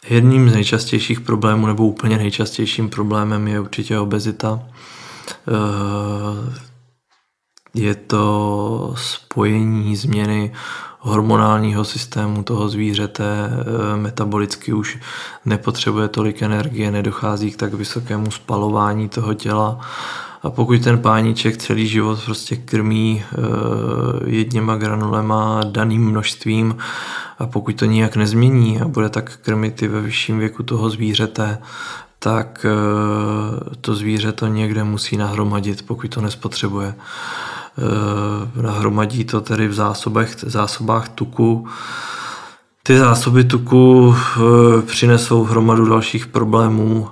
Jedním 0.09 0.51
z 0.51 0.53
nejčastějších 0.53 1.21
problémů, 1.21 1.67
nebo 1.67 1.87
úplně 1.87 2.17
nejčastějším 2.17 2.89
problémem 2.89 3.49
je 3.49 3.61
určitě 3.61 3.99
obezita. 3.99 4.63
Je 7.77 7.95
to 7.95 8.95
spojení 8.97 9.97
změny 9.97 10.53
hormonálního 11.01 11.85
systému 11.85 12.43
toho 12.43 12.69
zvířete, 12.69 13.51
metabolicky 13.97 14.73
už 14.73 14.99
nepotřebuje 15.45 16.09
tolik 16.09 16.43
energie, 16.43 16.91
nedochází 16.91 17.51
k 17.51 17.57
tak 17.57 17.75
vysokému 17.75 18.31
spalování 18.31 19.09
toho 19.09 19.35
těla 19.35 19.81
a 20.43 20.51
pokud 20.51 20.83
ten 20.83 20.99
páníček 20.99 21.57
celý 21.57 21.89
život 21.89 22.25
prostě 22.25 22.57
krmí 22.57 23.25
eh, 23.25 23.37
jedněma 24.27 24.77
granulema 24.77 25.61
daným 25.65 26.05
množstvím 26.05 26.77
a 27.39 27.47
pokud 27.47 27.77
to 27.77 27.85
nijak 27.85 28.17
nezmění 28.17 28.81
a 28.81 28.89
bude 28.89 29.09
tak 29.09 29.37
krmit 29.37 29.83
i 29.83 29.89
ve 29.89 30.01
vyšším 30.01 30.39
věku 30.39 30.63
toho 30.63 30.91
zvířete, 30.91 31.59
tak 32.19 32.67
eh, 32.69 33.77
to 33.81 33.95
zvíře 33.95 34.33
to 34.33 34.47
někde 34.47 34.85
musí 34.85 35.17
nahromadit, 35.17 35.87
pokud 35.87 36.15
to 36.15 36.21
nespotřebuje. 36.21 36.95
Eh, 37.79 38.63
nahromadí 38.63 39.25
to 39.25 39.41
tedy 39.41 39.69
v 39.69 39.75
zásobách, 39.75 40.29
zásobách 40.43 41.09
tuku. 41.09 41.69
Ty 42.83 42.99
zásoby 42.99 43.45
tuku 43.45 44.15
přinesou 44.87 45.45
hromadu 45.45 45.89
dalších 45.89 46.27
problémů, 46.27 47.09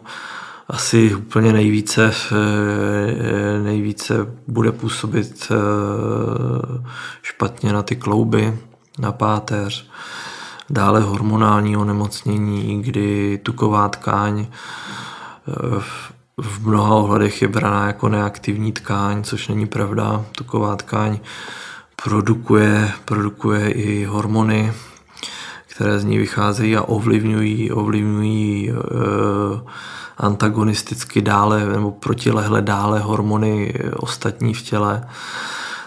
asi 0.68 1.14
úplně 1.14 1.52
nejvíce, 1.52 2.12
eh, 2.32 3.62
nejvíce 3.62 4.14
bude 4.48 4.72
působit 4.72 5.52
eh, 5.52 5.56
špatně 7.22 7.72
na 7.72 7.82
ty 7.82 7.96
klouby, 7.96 8.58
na 8.98 9.12
páteř, 9.12 9.88
dále 10.70 11.00
hormonální 11.00 11.76
onemocnění, 11.76 12.82
kdy 12.82 13.38
tuková 13.42 13.88
tkáň 13.88 14.46
eh, 14.46 15.82
v 16.42 16.66
mnoha 16.66 16.94
ohledech 16.94 17.42
je 17.42 17.48
braná 17.48 17.86
jako 17.86 18.08
neaktivní 18.08 18.72
tkáň, 18.72 19.22
což 19.22 19.48
není 19.48 19.66
pravda. 19.66 20.24
Tuková 20.32 20.76
tkáň 20.76 21.18
produkuje, 22.04 22.92
produkuje 23.04 23.70
i 23.70 24.04
hormony, 24.04 24.72
které 25.66 25.98
z 25.98 26.04
ní 26.04 26.18
vycházejí 26.18 26.76
a 26.76 26.82
ovlivňují, 26.82 27.72
ovlivňují 27.72 28.70
e, 28.70 28.74
antagonisticky 30.18 31.22
dále 31.22 31.66
nebo 31.66 31.90
protilehle 31.90 32.62
dále 32.62 33.00
hormony 33.00 33.74
ostatní 33.96 34.54
v 34.54 34.62
těle. 34.62 35.08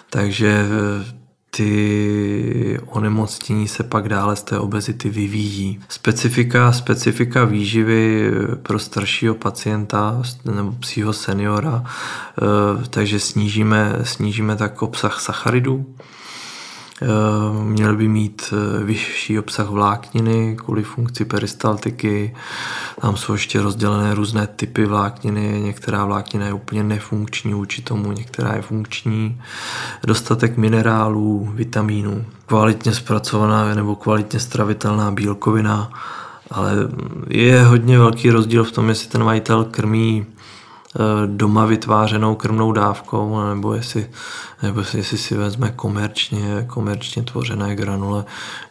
Takže 0.09 0.65
eh, 0.65 1.16
ty 1.57 2.79
onemocnění 2.85 3.67
se 3.67 3.83
pak 3.83 4.09
dále 4.09 4.35
z 4.35 4.41
té 4.41 4.59
obezity 4.59 5.09
vyvíjí. 5.09 5.79
Specifika, 5.89 6.71
specifika 6.71 7.45
výživy 7.45 8.31
eh, 8.31 8.55
pro 8.55 8.79
staršího 8.79 9.35
pacienta 9.35 10.21
nebo 10.45 10.71
psího 10.71 11.13
seniora, 11.13 11.83
eh, 11.85 12.87
takže 12.89 13.19
snížíme, 13.19 13.95
snížíme 14.03 14.55
tak 14.55 14.81
obsah 14.81 15.21
sacharidů, 15.21 15.85
měl 17.63 17.95
by 17.95 18.07
mít 18.07 18.53
eh, 18.53 18.83
vyšší 18.83 19.39
obsah 19.39 19.69
vlákniny 19.69 20.57
kvůli 20.59 20.83
funkci 20.83 21.25
peristaltiky. 21.25 22.35
Tam 23.01 23.17
jsou 23.17 23.33
ještě 23.33 23.61
rozdělené 23.61 24.15
různé 24.15 24.47
typy 24.47 24.85
vlákniny. 24.85 25.61
Některá 25.61 26.05
vláknina 26.05 26.45
je 26.45 26.53
úplně 26.53 26.83
nefunkční 26.83 27.53
vůči 27.53 27.81
tomu, 27.81 28.11
některá 28.11 28.53
je 28.53 28.61
funkční. 28.61 29.41
Dostatek 30.07 30.57
minerálů, 30.57 31.51
vitamínů, 31.53 32.25
kvalitně 32.45 32.93
zpracovaná 32.93 33.75
nebo 33.75 33.95
kvalitně 33.95 34.39
stravitelná 34.39 35.11
bílkovina. 35.11 35.91
Ale 36.51 36.71
je 37.27 37.63
hodně 37.63 37.97
velký 37.97 38.29
rozdíl 38.29 38.63
v 38.63 38.71
tom, 38.71 38.89
jestli 38.89 39.09
ten 39.09 39.23
majitel 39.23 39.63
krmí 39.63 40.25
Eh, 40.25 40.36
doma 41.25 41.65
vytvářenou 41.65 42.35
krmnou 42.35 42.71
dávkou, 42.71 43.47
nebo 43.49 43.73
jestli, 43.73 44.09
nebo 44.63 44.79
jestli 44.79 45.17
si 45.17 45.37
vezme 45.37 45.71
komerčně, 45.71 46.65
komerčně 46.67 47.23
tvořené 47.23 47.75
granule, 47.75 48.25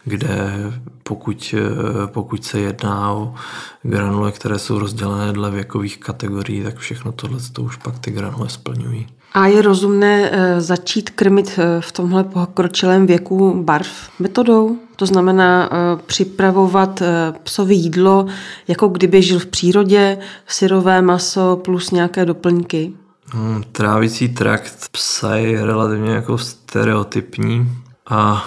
kde 0.05 0.57
pokud, 1.03 1.55
eh, 1.59 2.07
pokud 2.07 2.45
se 2.45 2.61
jedná 2.61 3.13
o 3.13 3.35
granule, 3.83 4.33
které 4.33 4.59
jsou 4.59 4.79
rozdělené 4.79 5.33
dle 5.33 5.51
věkových 5.51 5.99
kategorií, 5.99 6.63
tak 6.63 6.77
všechno 6.77 7.13
tohle 7.13 7.39
to 7.53 7.63
už 7.63 7.77
pak 7.77 7.99
ty 7.99 8.11
granule 8.11 8.49
splňují. 8.49 9.07
A 9.33 9.47
je 9.47 9.63
rozumné 9.63 10.31
eh, 10.33 10.61
začít 10.61 11.11
krmit 11.11 11.59
eh, 11.59 11.81
v 11.81 11.93
tomhle 11.93 12.25
pokročilém 12.25 13.07
věku 13.07 13.63
barv 13.63 13.89
metodou? 14.19 14.77
To 14.97 15.07
znamená 15.07 15.69
eh, 15.73 16.03
připravovat 16.07 17.03
psovi 17.43 17.75
jídlo, 17.75 18.27
jako 18.69 18.89
kdyby 18.89 19.23
žil 19.23 19.39
v 19.39 19.47
přírodě, 19.47 20.19
syrové 20.47 21.03
maso 21.03 21.61
plus 21.65 21.91
nějaké 21.91 22.25
doplňky? 22.25 22.93
Hmm, 23.33 23.63
trávicí 23.73 24.29
trakt 24.29 24.89
psa 24.93 25.37
je 25.37 25.67
relativně 25.67 26.11
jako 26.11 26.39
stereotypní 26.39 27.73
a 28.09 28.45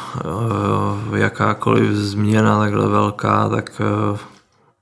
jakákoliv 1.15 1.91
změna 1.91 2.59
takhle 2.59 2.87
velká, 2.87 3.49
tak 3.49 3.81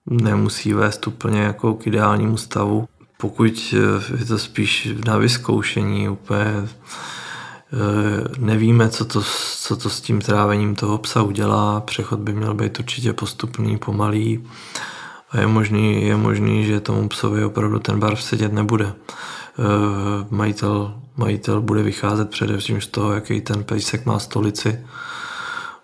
nemusí 0.05 0.73
vést 0.73 1.07
úplně 1.07 1.41
jako 1.41 1.73
k 1.73 1.87
ideálnímu 1.87 2.37
stavu 2.37 2.87
pokud 3.17 3.73
eh, 3.73 4.17
je 4.19 4.25
to 4.25 4.39
spíš 4.39 4.89
na 5.05 5.17
vyzkoušení, 5.17 6.09
úplně 6.09 6.45
eh, 6.45 6.67
nevíme, 8.37 8.89
co 8.89 9.05
to, 9.05 9.23
co 9.59 9.77
to 9.77 9.89
s 9.89 10.01
tím 10.01 10.21
trávením 10.21 10.75
toho 10.75 10.97
psa 10.97 11.21
udělá. 11.21 11.81
Přechod 11.81 12.19
by 12.19 12.33
měl 12.33 12.53
být 12.53 12.79
určitě 12.79 13.13
postupný, 13.13 13.77
pomalý 13.77 14.47
a 15.31 15.39
je 15.39 15.47
možný, 15.47 16.03
je 16.03 16.17
možný 16.17 16.65
že 16.65 16.79
tomu 16.79 17.09
psovi 17.09 17.43
opravdu 17.45 17.79
ten 17.79 17.99
barv 17.99 18.23
sedět 18.23 18.53
nebude. 18.53 18.93
Eh, 19.59 20.25
majitel, 20.29 20.93
majitel 21.15 21.61
bude 21.61 21.83
vycházet 21.83 22.29
především 22.29 22.81
z 22.81 22.87
toho, 22.87 23.13
jaký 23.13 23.41
ten 23.41 23.63
pejsek 23.63 24.05
má 24.05 24.19
stolici, 24.19 24.79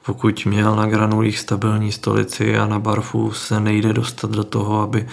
pokud 0.06 0.46
měl 0.46 0.76
na 0.76 0.86
granulích 0.86 1.40
stabilní 1.40 1.92
stolici 1.92 2.58
a 2.58 2.66
na 2.66 2.80
barfu 2.80 3.32
se 3.32 3.60
nejde 3.60 3.94
dostat 3.94 4.32
do 4.32 4.44
toho, 4.44 4.82
aby, 4.82 5.08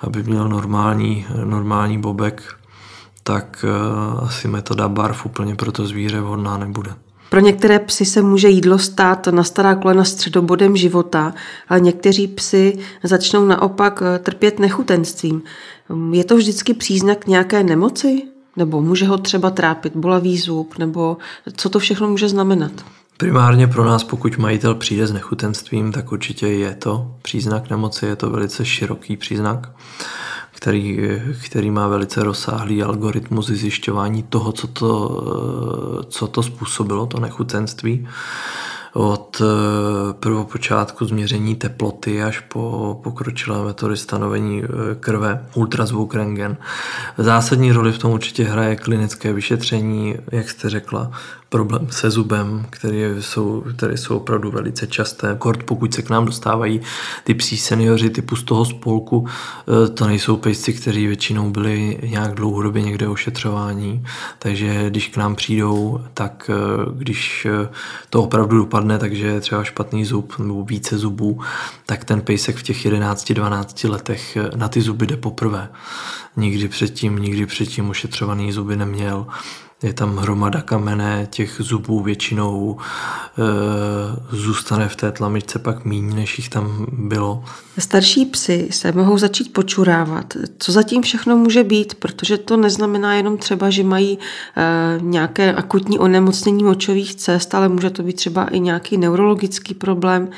aby 0.00 0.22
měl 0.22 0.48
normální, 0.48 1.26
normální 1.44 1.98
bobek, 1.98 2.42
tak 3.22 3.64
uh, 3.64 4.24
asi 4.24 4.48
metoda 4.48 4.88
barv 4.88 5.26
úplně 5.26 5.54
pro 5.54 5.72
to 5.72 5.86
zvíře 5.86 6.20
vhodná 6.20 6.58
nebude. 6.58 6.94
Pro 7.30 7.40
některé 7.40 7.78
psy 7.78 8.04
se 8.04 8.22
může 8.22 8.48
jídlo 8.48 8.78
stát 8.78 9.26
na 9.26 9.44
stará 9.44 9.74
kolena 9.74 10.04
středobodem 10.04 10.76
života, 10.76 11.34
ale 11.68 11.80
někteří 11.80 12.28
psy 12.28 12.78
začnou 13.02 13.44
naopak 13.44 14.02
eh, 14.02 14.18
trpět 14.18 14.58
nechutenstvím. 14.58 15.42
Je 16.12 16.24
to 16.24 16.36
vždycky 16.36 16.74
příznak 16.74 17.26
nějaké 17.26 17.62
nemoci? 17.62 18.22
Nebo 18.56 18.82
může 18.82 19.06
ho 19.06 19.18
třeba 19.18 19.50
trápit 19.50 19.96
bolavý 19.96 20.38
zub? 20.38 20.78
Nebo 20.78 21.16
co 21.56 21.68
to 21.68 21.78
všechno 21.78 22.08
může 22.08 22.28
znamenat? 22.28 22.72
Primárně 23.20 23.66
pro 23.66 23.84
nás, 23.84 24.04
pokud 24.04 24.38
majitel 24.38 24.74
přijde 24.74 25.06
s 25.06 25.12
nechutenstvím, 25.12 25.92
tak 25.92 26.12
určitě 26.12 26.46
je 26.46 26.74
to 26.74 27.14
příznak 27.22 27.70
nemoci, 27.70 28.06
je 28.06 28.16
to 28.16 28.30
velice 28.30 28.64
široký 28.64 29.16
příznak, 29.16 29.70
který, 30.52 30.98
který 31.44 31.70
má 31.70 31.88
velice 31.88 32.22
rozsáhlý 32.22 32.82
algoritmus 32.82 33.46
zjišťování 33.46 34.22
toho, 34.22 34.52
co 34.52 34.66
to, 34.66 35.22
co 36.08 36.26
to 36.26 36.42
způsobilo, 36.42 37.06
to 37.06 37.20
nechutenství 37.20 38.08
od 38.92 39.42
eh, 39.42 40.12
prvopočátku 40.12 41.04
změření 41.04 41.56
teploty 41.56 42.22
až 42.22 42.40
po 42.40 43.00
pokročilé 43.02 43.64
metody 43.64 43.96
stanovení 43.96 44.62
eh, 44.62 44.68
krve, 45.00 45.46
ultrazvuk 45.54 46.14
rengen. 46.14 46.56
Zásadní 47.18 47.72
roli 47.72 47.92
v 47.92 47.98
tom 47.98 48.12
určitě 48.12 48.44
hraje 48.44 48.76
klinické 48.76 49.32
vyšetření, 49.32 50.16
jak 50.32 50.50
jste 50.50 50.70
řekla, 50.70 51.10
problém 51.50 51.86
se 51.90 52.10
zubem, 52.10 52.66
které 52.70 53.22
jsou, 53.22 53.64
které 53.76 53.96
jsou 53.96 54.16
opravdu 54.16 54.50
velice 54.50 54.86
časté. 54.86 55.36
Kort, 55.38 55.62
pokud 55.62 55.94
se 55.94 56.02
k 56.02 56.10
nám 56.10 56.24
dostávají 56.24 56.80
ty 57.24 57.34
psí 57.34 57.56
seniori 57.56 58.10
typu 58.10 58.36
z 58.36 58.42
toho 58.42 58.64
spolku, 58.64 59.26
eh, 59.28 59.88
to 59.88 60.06
nejsou 60.06 60.36
pejsci, 60.36 60.72
kteří 60.72 61.06
většinou 61.06 61.50
byli 61.50 61.98
nějak 62.06 62.34
dlouhodobě 62.34 62.82
někde 62.82 63.08
ošetřování, 63.08 64.04
takže 64.38 64.90
když 64.90 65.08
k 65.08 65.16
nám 65.16 65.34
přijdou, 65.34 66.00
tak 66.14 66.50
když 66.96 67.46
to 68.10 68.22
opravdu 68.22 68.56
dopadne 68.58 68.80
dopadne, 68.80 68.98
takže 68.98 69.26
je 69.26 69.40
třeba 69.40 69.64
špatný 69.64 70.04
zub 70.04 70.38
nebo 70.38 70.64
více 70.64 70.98
zubů, 70.98 71.40
tak 71.86 72.04
ten 72.04 72.20
pejsek 72.20 72.56
v 72.56 72.62
těch 72.62 72.86
11-12 72.86 73.90
letech 73.90 74.38
na 74.56 74.68
ty 74.68 74.80
zuby 74.80 75.06
jde 75.06 75.16
poprvé. 75.16 75.68
Nikdy 76.36 76.68
předtím, 76.68 77.18
nikdy 77.18 77.46
předtím 77.46 77.90
ošetřovaný 77.90 78.52
zuby 78.52 78.76
neměl 78.76 79.26
je 79.82 79.92
tam 79.92 80.16
hromada 80.16 80.60
kamene, 80.62 81.26
těch 81.30 81.56
zubů 81.58 82.02
většinou 82.02 82.76
e, 82.78 84.36
zůstane 84.36 84.88
v 84.88 84.96
té 84.96 85.12
tlamičce 85.12 85.58
pak 85.58 85.84
méně, 85.84 86.14
než 86.14 86.38
jich 86.38 86.48
tam 86.48 86.86
bylo. 86.92 87.44
Starší 87.78 88.24
psy 88.24 88.68
se 88.70 88.92
mohou 88.92 89.18
začít 89.18 89.52
počurávat. 89.52 90.34
Co 90.58 90.72
zatím 90.72 91.02
všechno 91.02 91.36
může 91.36 91.64
být, 91.64 91.94
protože 91.94 92.38
to 92.38 92.56
neznamená 92.56 93.14
jenom 93.14 93.38
třeba, 93.38 93.70
že 93.70 93.84
mají 93.84 94.18
e, 94.18 94.98
nějaké 95.00 95.54
akutní 95.54 95.98
onemocnění 95.98 96.64
močových 96.64 97.14
cest, 97.14 97.54
ale 97.54 97.68
může 97.68 97.90
to 97.90 98.02
být 98.02 98.16
třeba 98.16 98.44
i 98.44 98.60
nějaký 98.60 98.96
neurologický 98.96 99.74
problém. 99.74 100.28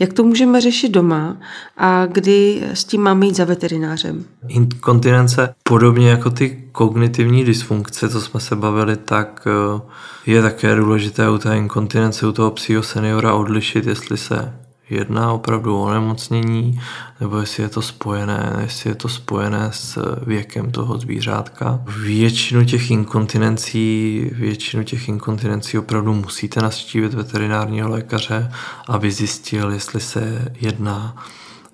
Jak 0.00 0.12
to 0.12 0.22
můžeme 0.22 0.60
řešit 0.60 0.88
doma 0.88 1.36
a 1.76 2.06
kdy 2.06 2.62
s 2.72 2.84
tím 2.84 3.00
máme 3.00 3.26
jít 3.26 3.36
za 3.36 3.44
veterinářem? 3.44 4.24
Inkontinence, 4.48 5.54
podobně 5.62 6.10
jako 6.10 6.30
ty 6.30 6.64
kognitivní 6.72 7.44
dysfunkce, 7.44 8.08
co 8.08 8.20
jsme 8.20 8.40
se 8.40 8.56
bavili, 8.56 8.96
tak 8.96 9.46
eh, 9.46 9.80
je 10.26 10.42
také 10.42 10.74
důležité 10.74 11.30
u 11.30 11.38
té 11.38 11.56
inkontinence, 11.56 12.26
u 12.26 12.32
toho 12.32 12.50
psího 12.50 12.82
seniora 12.82 13.34
odlišit, 13.34 13.86
jestli 13.86 14.16
se 14.16 14.52
jedná 14.90 15.32
opravdu 15.32 15.80
o 15.80 15.90
nemocnění, 15.90 16.80
nebo 17.20 17.38
jestli 17.38 17.62
je 17.62 17.68
to 17.68 17.82
spojené, 17.82 18.58
jestli 18.60 18.90
je 18.90 18.94
to 18.94 19.08
spojené 19.08 19.70
s 19.72 20.16
věkem 20.26 20.70
toho 20.70 20.98
zvířátka. 20.98 21.80
Většinu 22.02 22.64
těch 22.64 22.90
inkontinencí, 22.90 24.30
většinu 24.32 24.84
těch 24.84 25.08
inkontinencí 25.08 25.78
opravdu 25.78 26.14
musíte 26.14 26.60
navštívit 26.60 27.14
veterinárního 27.14 27.88
lékaře, 27.88 28.52
aby 28.88 29.12
zjistil, 29.12 29.70
jestli 29.70 30.00
se 30.00 30.52
jedná 30.60 31.16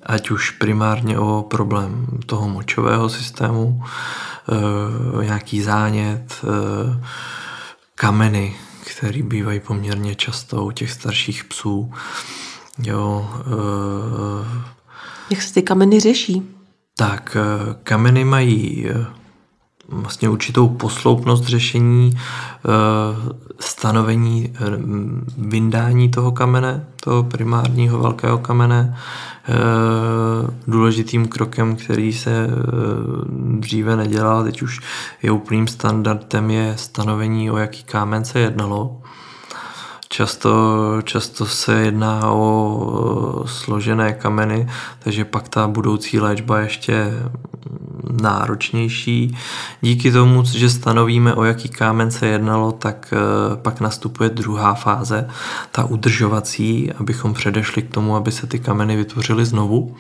ať 0.07 0.31
už 0.31 0.51
primárně 0.51 1.19
o 1.19 1.43
problém 1.43 2.07
toho 2.27 2.49
močového 2.49 3.09
systému, 3.09 3.83
e, 5.23 5.25
nějaký 5.25 5.63
zánět, 5.63 6.45
e, 6.45 7.05
kameny, 7.95 8.57
které 8.85 9.23
bývají 9.23 9.61
poměrně 9.61 10.15
často 10.15 10.65
u 10.65 10.71
těch 10.71 10.91
starších 10.91 11.45
psů, 11.45 11.93
Jo, 12.83 13.31
uh, 13.47 14.47
Jak 15.31 15.43
se 15.43 15.55
ty 15.55 15.63
kameny 15.63 16.01
řeší? 16.01 16.43
Tak, 16.97 17.37
uh, 17.67 17.73
kameny 17.83 18.25
mají 18.25 18.87
uh, 18.91 19.05
vlastně 19.89 20.29
určitou 20.29 20.69
posloupnost 20.69 21.45
řešení, 21.45 22.13
stanovení 23.61 24.53
vyndání 25.39 26.09
toho 26.09 26.33
kamene, 26.33 26.87
toho 27.01 27.23
primárního 27.23 27.99
velkého 27.99 28.39
kamene. 28.39 28.97
Důležitým 30.67 31.29
krokem, 31.29 31.77
který 31.77 32.13
se 32.13 32.49
dříve 33.59 33.97
nedělal, 33.97 34.45
teď 34.45 34.63
už 34.63 34.81
je 35.23 35.31
úplným 35.31 35.67
standardem, 35.67 36.51
je 36.51 36.75
stanovení, 36.77 37.51
o 37.51 37.57
jaký 37.57 37.85
kámen 37.85 38.25
se 38.25 38.41
jednalo. 38.41 39.01
Často, 40.09 40.53
často 41.03 41.47
se 41.47 41.81
jedná 41.81 42.31
o 42.31 43.43
složené 43.47 44.13
kameny, 44.13 44.69
takže 44.99 45.25
pak 45.25 45.49
ta 45.49 45.69
budoucí 45.69 46.21
léčba 46.21 46.61
ještě 46.61 47.13
náročnější. 48.23 49.37
Díky 49.81 50.13
tomu, 50.13 50.45
že 50.45 50.71
stanovíme, 50.71 51.35
o 51.35 51.45
jaký 51.45 51.69
kámen 51.69 52.11
se 52.11 52.27
jednalo, 52.27 52.73
tak 52.73 53.13
eh, 53.13 53.57
pak 53.57 53.81
nastupuje 53.81 54.31
druhá 54.31 54.75
fáze, 54.75 55.29
ta 55.73 55.85
udržovací, 55.85 56.93
abychom 56.93 57.35
předešli 57.35 57.83
k 57.83 57.95
tomu, 57.95 58.17
aby 58.17 58.33
se 58.33 58.47
ty 58.47 58.59
kameny 58.59 58.97
vytvořily 58.97 59.45
znovu. 59.45 59.97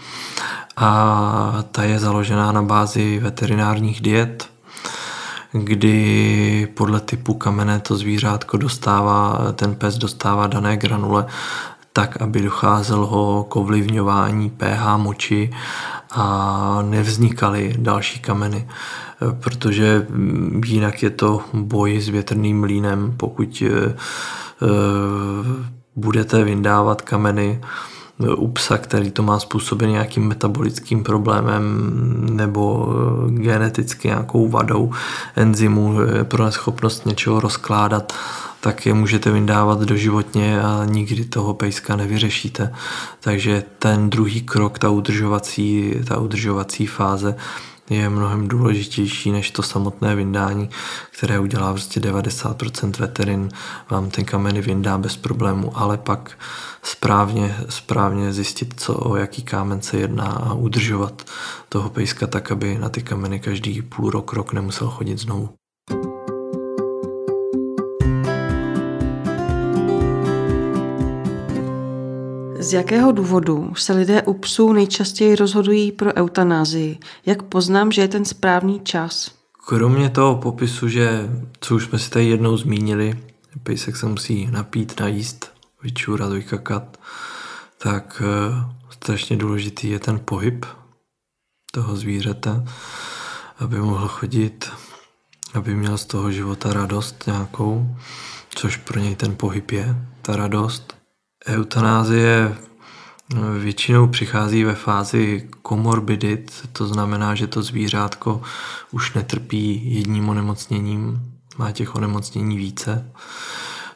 A 0.76 1.64
ta 1.72 1.82
je 1.82 1.98
založená 1.98 2.52
na 2.52 2.62
bázi 2.62 3.18
veterinárních 3.18 4.00
diet, 4.00 4.48
kdy 5.52 6.68
podle 6.74 7.00
typu 7.00 7.34
kamene 7.34 7.80
to 7.80 7.96
zvířátko 7.96 8.56
dostává, 8.56 9.38
ten 9.52 9.74
pes 9.74 9.98
dostává 9.98 10.46
dané 10.46 10.76
granule 10.76 11.26
tak, 11.92 12.22
aby 12.22 12.42
docházelo 12.42 13.44
k 13.44 13.56
ovlivňování 13.56 14.50
pH 14.50 14.96
moči 14.96 15.50
a 16.10 16.78
nevznikaly 16.82 17.74
další 17.78 18.20
kameny, 18.20 18.68
protože 19.40 20.06
jinak 20.64 21.02
je 21.02 21.10
to 21.10 21.40
boj 21.52 22.00
s 22.00 22.08
větrným 22.08 22.60
mlínem, 22.60 23.14
pokud 23.16 23.62
eh, 23.66 23.94
budete 25.96 26.44
vyndávat 26.44 27.02
kameny, 27.02 27.60
u 28.36 28.48
psa, 28.48 28.78
který 28.78 29.10
to 29.10 29.22
má 29.22 29.38
způsobený 29.38 29.92
nějakým 29.92 30.28
metabolickým 30.28 31.02
problémem 31.02 31.90
nebo 32.36 32.88
eh, 32.88 33.30
geneticky 33.30 34.08
nějakou 34.08 34.48
vadou 34.48 34.92
enzymu 35.36 35.96
pro 36.22 36.44
neschopnost 36.44 37.06
něčeho 37.06 37.40
rozkládat, 37.40 38.12
tak 38.60 38.86
je 38.86 38.94
můžete 38.94 39.30
vyndávat 39.30 39.80
doživotně 39.80 40.60
a 40.60 40.84
nikdy 40.84 41.24
toho 41.24 41.54
pejska 41.54 41.96
nevyřešíte. 41.96 42.72
Takže 43.20 43.64
ten 43.78 44.10
druhý 44.10 44.42
krok, 44.42 44.78
ta 44.78 44.90
udržovací, 44.90 45.94
ta 46.08 46.18
udržovací 46.18 46.86
fáze, 46.86 47.36
je 47.90 48.08
mnohem 48.08 48.48
důležitější 48.48 49.32
než 49.32 49.50
to 49.50 49.62
samotné 49.62 50.14
vyndání, 50.16 50.70
které 51.18 51.38
udělá 51.38 51.72
prostě 51.72 52.00
90% 52.00 52.98
veterin, 52.98 53.48
vám 53.90 54.10
ten 54.10 54.24
kameny 54.24 54.60
vyndá 54.62 54.98
bez 54.98 55.16
problému, 55.16 55.78
ale 55.78 55.98
pak 55.98 56.38
správně, 56.82 57.56
správně 57.68 58.32
zjistit, 58.32 58.80
co, 58.80 58.94
o 58.94 59.16
jaký 59.16 59.42
kámen 59.42 59.82
se 59.82 59.96
jedná 59.96 60.26
a 60.26 60.54
udržovat 60.54 61.30
toho 61.68 61.90
pejska 61.90 62.26
tak, 62.26 62.52
aby 62.52 62.78
na 62.78 62.88
ty 62.88 63.02
kameny 63.02 63.40
každý 63.40 63.82
půl 63.82 64.10
rok, 64.10 64.32
rok 64.32 64.52
nemusel 64.52 64.88
chodit 64.88 65.18
znovu. 65.18 65.48
Z 72.66 72.72
jakého 72.72 73.12
důvodu 73.12 73.72
se 73.76 73.92
lidé 73.92 74.22
u 74.22 74.34
psů 74.34 74.72
nejčastěji 74.72 75.36
rozhodují 75.36 75.92
pro 75.92 76.14
eutanázii? 76.14 76.98
Jak 77.26 77.42
poznám, 77.42 77.92
že 77.92 78.02
je 78.02 78.08
ten 78.08 78.24
správný 78.24 78.80
čas? 78.80 79.30
Kromě 79.66 80.10
toho 80.10 80.36
popisu, 80.36 80.88
že, 80.88 81.30
co 81.60 81.74
už 81.74 81.84
jsme 81.84 81.98
si 81.98 82.10
tady 82.10 82.26
jednou 82.26 82.56
zmínili, 82.56 83.20
pejsek 83.62 83.96
se 83.96 84.06
musí 84.06 84.46
napít, 84.46 85.00
najíst, 85.00 85.52
vyčůrat, 85.82 86.32
vykakat, 86.32 87.00
tak 87.78 88.22
uh, 88.24 88.72
strašně 88.90 89.36
důležitý 89.36 89.90
je 89.90 89.98
ten 89.98 90.20
pohyb 90.24 90.66
toho 91.72 91.96
zvířete, 91.96 92.64
aby 93.58 93.78
mohl 93.78 94.08
chodit, 94.08 94.70
aby 95.54 95.74
měl 95.74 95.98
z 95.98 96.04
toho 96.04 96.30
života 96.30 96.72
radost 96.72 97.26
nějakou, 97.26 97.96
což 98.54 98.76
pro 98.76 99.00
něj 99.00 99.16
ten 99.16 99.36
pohyb 99.36 99.70
je, 99.70 99.96
ta 100.22 100.36
radost. 100.36 100.95
Eutanázie 101.46 102.56
eh, 102.56 103.58
většinou 103.58 104.08
přichází 104.08 104.64
ve 104.64 104.74
fázi 104.74 105.48
komorbidit, 105.62 106.68
to 106.72 106.86
znamená, 106.86 107.34
že 107.34 107.46
to 107.46 107.62
zvířátko 107.62 108.42
už 108.90 109.14
netrpí 109.14 109.94
jedním 109.94 110.28
onemocněním, 110.28 111.32
má 111.58 111.72
těch 111.72 111.94
onemocnění 111.94 112.56
více. 112.56 113.12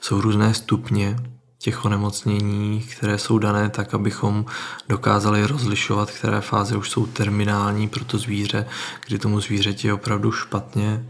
Jsou 0.01 0.21
různé 0.21 0.55
stupně 0.55 1.17
těch 1.59 1.85
onemocnění, 1.85 2.81
které 2.81 3.19
jsou 3.19 3.39
dané 3.39 3.71
tak, 3.71 3.95
abychom 3.95 4.45
dokázali 4.89 5.47
rozlišovat, 5.47 6.11
které 6.11 6.41
fáze 6.41 6.77
už 6.77 6.91
jsou 6.91 7.07
terminální 7.07 7.89
pro 7.89 8.05
to 8.05 8.19
zvíře, 8.19 8.67
kdy 9.07 9.19
tomu 9.19 9.41
zvířeti 9.41 9.87
je 9.87 9.95
opravdu 9.95 10.33
špatně. 10.33 11.07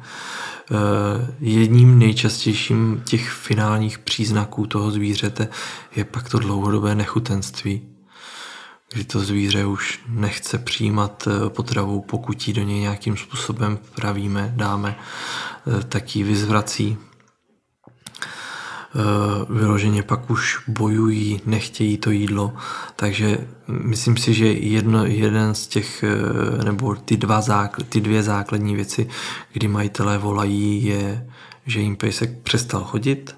Eh, 0.70 1.34
jedním 1.40 1.98
nejčastějším 1.98 3.02
těch 3.06 3.30
finálních 3.30 3.98
příznaků 3.98 4.66
toho 4.66 4.90
zvířete 4.90 5.48
je 5.96 6.04
pak 6.04 6.28
to 6.28 6.38
dlouhodobé 6.38 6.94
nechutenství, 6.94 7.82
kdy 8.92 9.04
to 9.04 9.20
zvíře 9.20 9.66
už 9.66 10.00
nechce 10.08 10.58
přijímat 10.58 11.28
eh, 11.28 11.50
potravu, 11.50 12.00
pokud 12.00 12.48
ji 12.48 12.54
do 12.54 12.62
něj 12.62 12.80
nějakým 12.80 13.16
způsobem 13.16 13.78
pravíme, 13.94 14.52
dáme, 14.56 14.96
eh, 14.98 15.84
tak 15.84 16.16
ji 16.16 16.22
vyzvrací, 16.22 16.98
vyloženě 19.48 20.02
pak 20.02 20.30
už 20.30 20.58
bojují, 20.68 21.40
nechtějí 21.46 21.98
to 21.98 22.10
jídlo. 22.10 22.54
Takže 22.96 23.48
myslím 23.66 24.16
si, 24.16 24.34
že 24.34 24.46
jedno, 24.46 25.04
jeden 25.04 25.54
z 25.54 25.66
těch, 25.66 26.04
eh, 26.04 26.64
nebo 26.64 26.94
ty, 26.94 27.16
dva 27.16 27.40
zákl, 27.40 27.82
ty 27.88 28.00
dvě 28.00 28.22
základní 28.22 28.76
věci, 28.76 29.08
kdy 29.52 29.68
majitelé 29.68 30.18
volají, 30.18 30.84
je, 30.84 31.26
že 31.66 31.80
jim 31.80 31.96
pejsek 31.96 32.38
přestal 32.42 32.84
chodit 32.84 33.36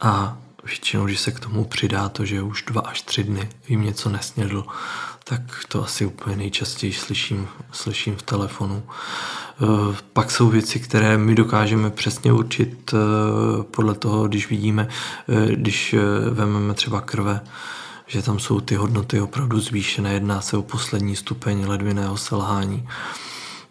a 0.00 0.38
většinou, 0.64 1.08
že 1.08 1.16
se 1.16 1.32
k 1.32 1.40
tomu 1.40 1.64
přidá 1.64 2.08
to, 2.08 2.24
že 2.24 2.42
už 2.42 2.62
dva 2.62 2.80
až 2.80 3.02
tři 3.02 3.24
dny 3.24 3.48
jim 3.68 3.82
něco 3.82 4.08
nesnědl, 4.08 4.64
tak 5.24 5.40
to 5.68 5.84
asi 5.84 6.06
úplně 6.06 6.36
nejčastěji 6.36 6.92
slyším, 6.92 7.48
slyším 7.72 8.16
v 8.16 8.22
telefonu. 8.22 8.82
Eh, 8.86 9.43
pak 10.12 10.30
jsou 10.30 10.48
věci, 10.48 10.80
které 10.80 11.18
my 11.18 11.34
dokážeme 11.34 11.90
přesně 11.90 12.32
určit 12.32 12.94
eh, 12.94 13.62
podle 13.62 13.94
toho, 13.94 14.28
když 14.28 14.50
vidíme, 14.50 14.88
eh, 15.28 15.52
když 15.56 15.94
vezmeme 16.30 16.74
třeba 16.74 17.00
krve, 17.00 17.40
že 18.06 18.22
tam 18.22 18.38
jsou 18.38 18.60
ty 18.60 18.74
hodnoty 18.74 19.20
opravdu 19.20 19.60
zvýšené, 19.60 20.14
jedná 20.14 20.40
se 20.40 20.56
o 20.56 20.62
poslední 20.62 21.16
stupeň 21.16 21.64
ledviného 21.66 22.16
selhání. 22.16 22.88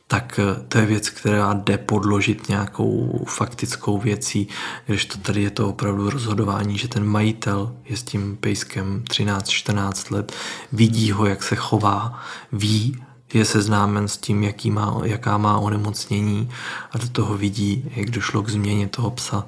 Tak 0.07 0.39
eh, 0.39 0.63
to 0.67 0.77
je 0.77 0.85
věc, 0.85 1.09
která 1.09 1.53
jde 1.53 1.77
podložit 1.77 2.49
nějakou 2.49 3.25
faktickou 3.27 3.97
věcí, 3.97 4.47
když 4.85 5.05
to 5.05 5.17
tady 5.17 5.41
je 5.41 5.49
to 5.49 5.69
opravdu 5.69 6.09
rozhodování, 6.09 6.77
že 6.77 6.87
ten 6.87 7.05
majitel 7.05 7.75
je 7.85 7.97
s 7.97 8.03
tím 8.03 8.37
pejskem 8.37 9.03
13-14 9.09 10.15
let, 10.15 10.33
vidí 10.71 11.11
ho, 11.11 11.25
jak 11.25 11.43
se 11.43 11.55
chová, 11.55 12.19
ví, 12.51 13.03
je 13.33 13.45
seznámen 13.45 14.07
s 14.07 14.17
tím, 14.17 14.43
jaký 14.43 14.71
má, 14.71 15.01
jaká 15.03 15.37
má 15.37 15.57
onemocnění 15.57 16.49
a 16.91 16.97
do 16.97 17.09
toho 17.09 17.37
vidí, 17.37 17.91
jak 17.95 18.09
došlo 18.09 18.41
k 18.41 18.49
změně 18.49 18.87
toho 18.87 19.11
psa, 19.11 19.45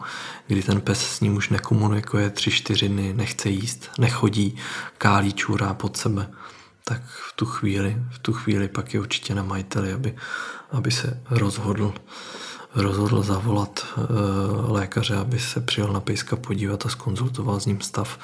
kdy 0.47 0.63
ten 0.63 0.81
pes 0.81 1.07
s 1.07 1.21
ním 1.21 1.35
už 1.35 1.49
nekomunikuje 1.49 2.29
tři, 2.29 2.51
čtyři 2.51 2.89
dny, 2.89 3.13
nechce 3.13 3.49
jíst, 3.49 3.89
nechodí, 3.99 4.55
kálí 4.97 5.33
čůrá 5.33 5.73
pod 5.73 5.97
sebe. 5.97 6.29
Tak 6.83 7.01
v 7.29 7.33
tu 7.35 7.45
chvíli, 7.45 7.97
v 8.11 8.19
tu 8.19 8.33
chvíli 8.33 8.67
pak 8.67 8.93
je 8.93 8.99
určitě 8.99 9.35
na 9.35 9.43
majiteli, 9.43 9.93
aby, 9.93 10.15
aby 10.71 10.91
se 10.91 11.21
rozhodl, 11.29 11.93
rozhodl 12.75 13.23
zavolat 13.23 13.85
e, 13.97 14.01
lékaře, 14.71 15.15
aby 15.15 15.39
se 15.39 15.61
přijel 15.61 15.93
na 15.93 15.99
pejska 15.99 16.35
podívat 16.35 16.85
a 16.85 16.89
skonzultoval 16.89 17.59
s 17.59 17.65
ním 17.65 17.81
stav 17.81 18.19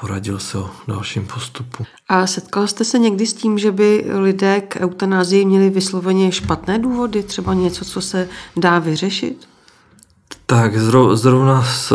poradil 0.00 0.38
se 0.38 0.58
o 0.58 0.70
dalším 0.88 1.26
postupu. 1.26 1.86
A 2.08 2.26
setkal 2.26 2.66
jste 2.66 2.84
se 2.84 2.98
někdy 2.98 3.26
s 3.26 3.34
tím, 3.34 3.58
že 3.58 3.72
by 3.72 4.04
lidé 4.14 4.60
k 4.60 4.76
eutanázii 4.76 5.44
měli 5.44 5.70
vysloveně 5.70 6.32
špatné 6.32 6.78
důvody, 6.78 7.22
třeba 7.22 7.54
něco, 7.54 7.84
co 7.84 8.00
se 8.00 8.28
dá 8.56 8.78
vyřešit? 8.78 9.48
Tak 10.46 10.78
zrovna 11.14 11.64
s, 11.64 11.92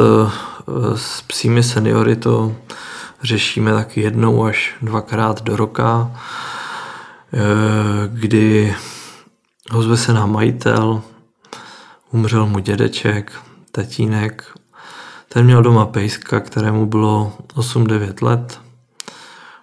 s 0.96 1.22
psími 1.22 1.64
seniory 1.64 2.16
to 2.16 2.56
řešíme 3.24 3.72
tak 3.72 3.98
jednou 3.98 4.44
až 4.44 4.76
dvakrát 4.82 5.42
do 5.42 5.56
roka, 5.56 6.12
eh, 7.34 7.38
kdy 8.08 8.76
ozve 9.72 9.98
se 9.98 10.14
nám 10.14 10.32
majitel, 10.32 11.02
umřel 12.12 12.46
mu 12.46 12.60
dědeček, 12.60 13.32
tatínek, 13.72 14.59
ten 15.30 15.46
měl 15.46 15.64
doma 15.64 15.86
pejska, 15.86 16.40
kterému 16.40 16.86
bylo 16.86 17.34
8-9 17.56 18.26
let. 18.26 18.62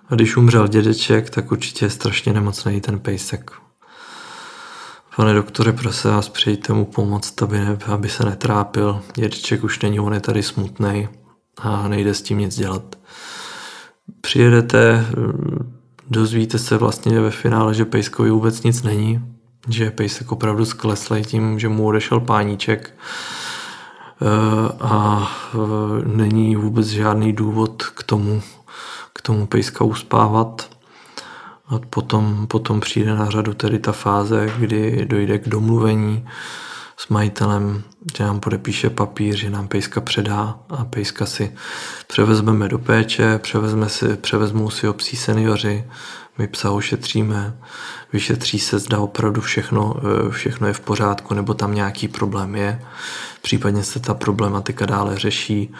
A 0.08 0.14
když 0.14 0.36
umřel 0.36 0.68
dědeček, 0.68 1.30
tak 1.30 1.52
určitě 1.52 1.84
je 1.84 1.90
strašně 1.90 2.32
nemocný 2.32 2.80
ten 2.80 2.98
pejsek. 2.98 3.50
Pane 5.16 5.34
doktore, 5.34 5.72
prosím 5.72 6.10
vás, 6.10 6.28
přijďte 6.28 6.72
mu 6.72 6.84
pomoct, 6.84 7.42
aby, 7.42 7.58
ne, 7.58 7.78
aby 7.86 8.08
se 8.08 8.24
netrápil. 8.24 9.02
Dědeček 9.14 9.64
už 9.64 9.80
není, 9.80 10.00
on 10.00 10.14
je 10.14 10.20
tady 10.20 10.42
smutný 10.42 11.08
a 11.58 11.88
nejde 11.88 12.14
s 12.14 12.22
tím 12.22 12.38
nic 12.38 12.56
dělat 12.56 12.96
přijedete, 14.20 15.06
dozvíte 16.10 16.58
se 16.58 16.76
vlastně 16.76 17.20
ve 17.20 17.30
finále, 17.30 17.74
že 17.74 17.84
Pejskovi 17.84 18.30
vůbec 18.30 18.62
nic 18.62 18.82
není, 18.82 19.20
že 19.68 19.90
Pejsek 19.90 20.32
opravdu 20.32 20.64
skleslej 20.64 21.24
tím, 21.24 21.58
že 21.58 21.68
mu 21.68 21.86
odešel 21.86 22.20
páníček 22.20 22.94
a 24.80 25.28
eh, 25.54 25.58
není 26.04 26.56
vůbec 26.56 26.86
žádný 26.86 27.32
důvod 27.32 27.82
k 27.82 28.02
tomu, 28.02 28.42
k 29.12 29.22
tomu 29.22 29.46
Pejska 29.46 29.84
uspávat. 29.84 30.76
A 31.68 31.78
potom, 31.90 32.46
potom 32.46 32.80
přijde 32.80 33.14
na 33.14 33.30
řadu 33.30 33.54
tedy 33.54 33.78
ta 33.78 33.92
fáze, 33.92 34.52
kdy 34.58 35.06
dojde 35.06 35.38
k 35.38 35.48
domluvení, 35.48 36.26
s 36.96 37.08
majitelem, 37.08 37.82
že 38.18 38.24
nám 38.24 38.40
podepíše 38.40 38.90
papír, 38.90 39.36
že 39.36 39.50
nám 39.50 39.68
pejska 39.68 40.00
předá 40.00 40.58
a 40.68 40.84
pejska 40.84 41.26
si 41.26 41.52
převezmeme 42.06 42.68
do 42.68 42.78
péče, 42.78 43.38
převezme 43.38 43.88
si, 43.88 44.16
převezmou 44.16 44.70
si 44.70 44.86
ho 44.86 44.92
psí 44.92 45.16
seniori, 45.16 45.84
my 46.38 46.46
psa 46.48 46.70
ošetříme, 46.70 47.56
vyšetří 48.12 48.58
se, 48.58 48.78
zda 48.78 48.98
opravdu 48.98 49.40
všechno, 49.40 49.94
eh, 49.96 50.30
všechno 50.30 50.66
je 50.66 50.72
v 50.72 50.80
pořádku, 50.80 51.34
nebo 51.34 51.54
tam 51.54 51.74
nějaký 51.74 52.08
problém 52.08 52.54
je. 52.54 52.82
Případně 53.42 53.84
se 53.84 54.00
ta 54.00 54.14
problematika 54.14 54.86
dále 54.86 55.18
řeší, 55.18 55.74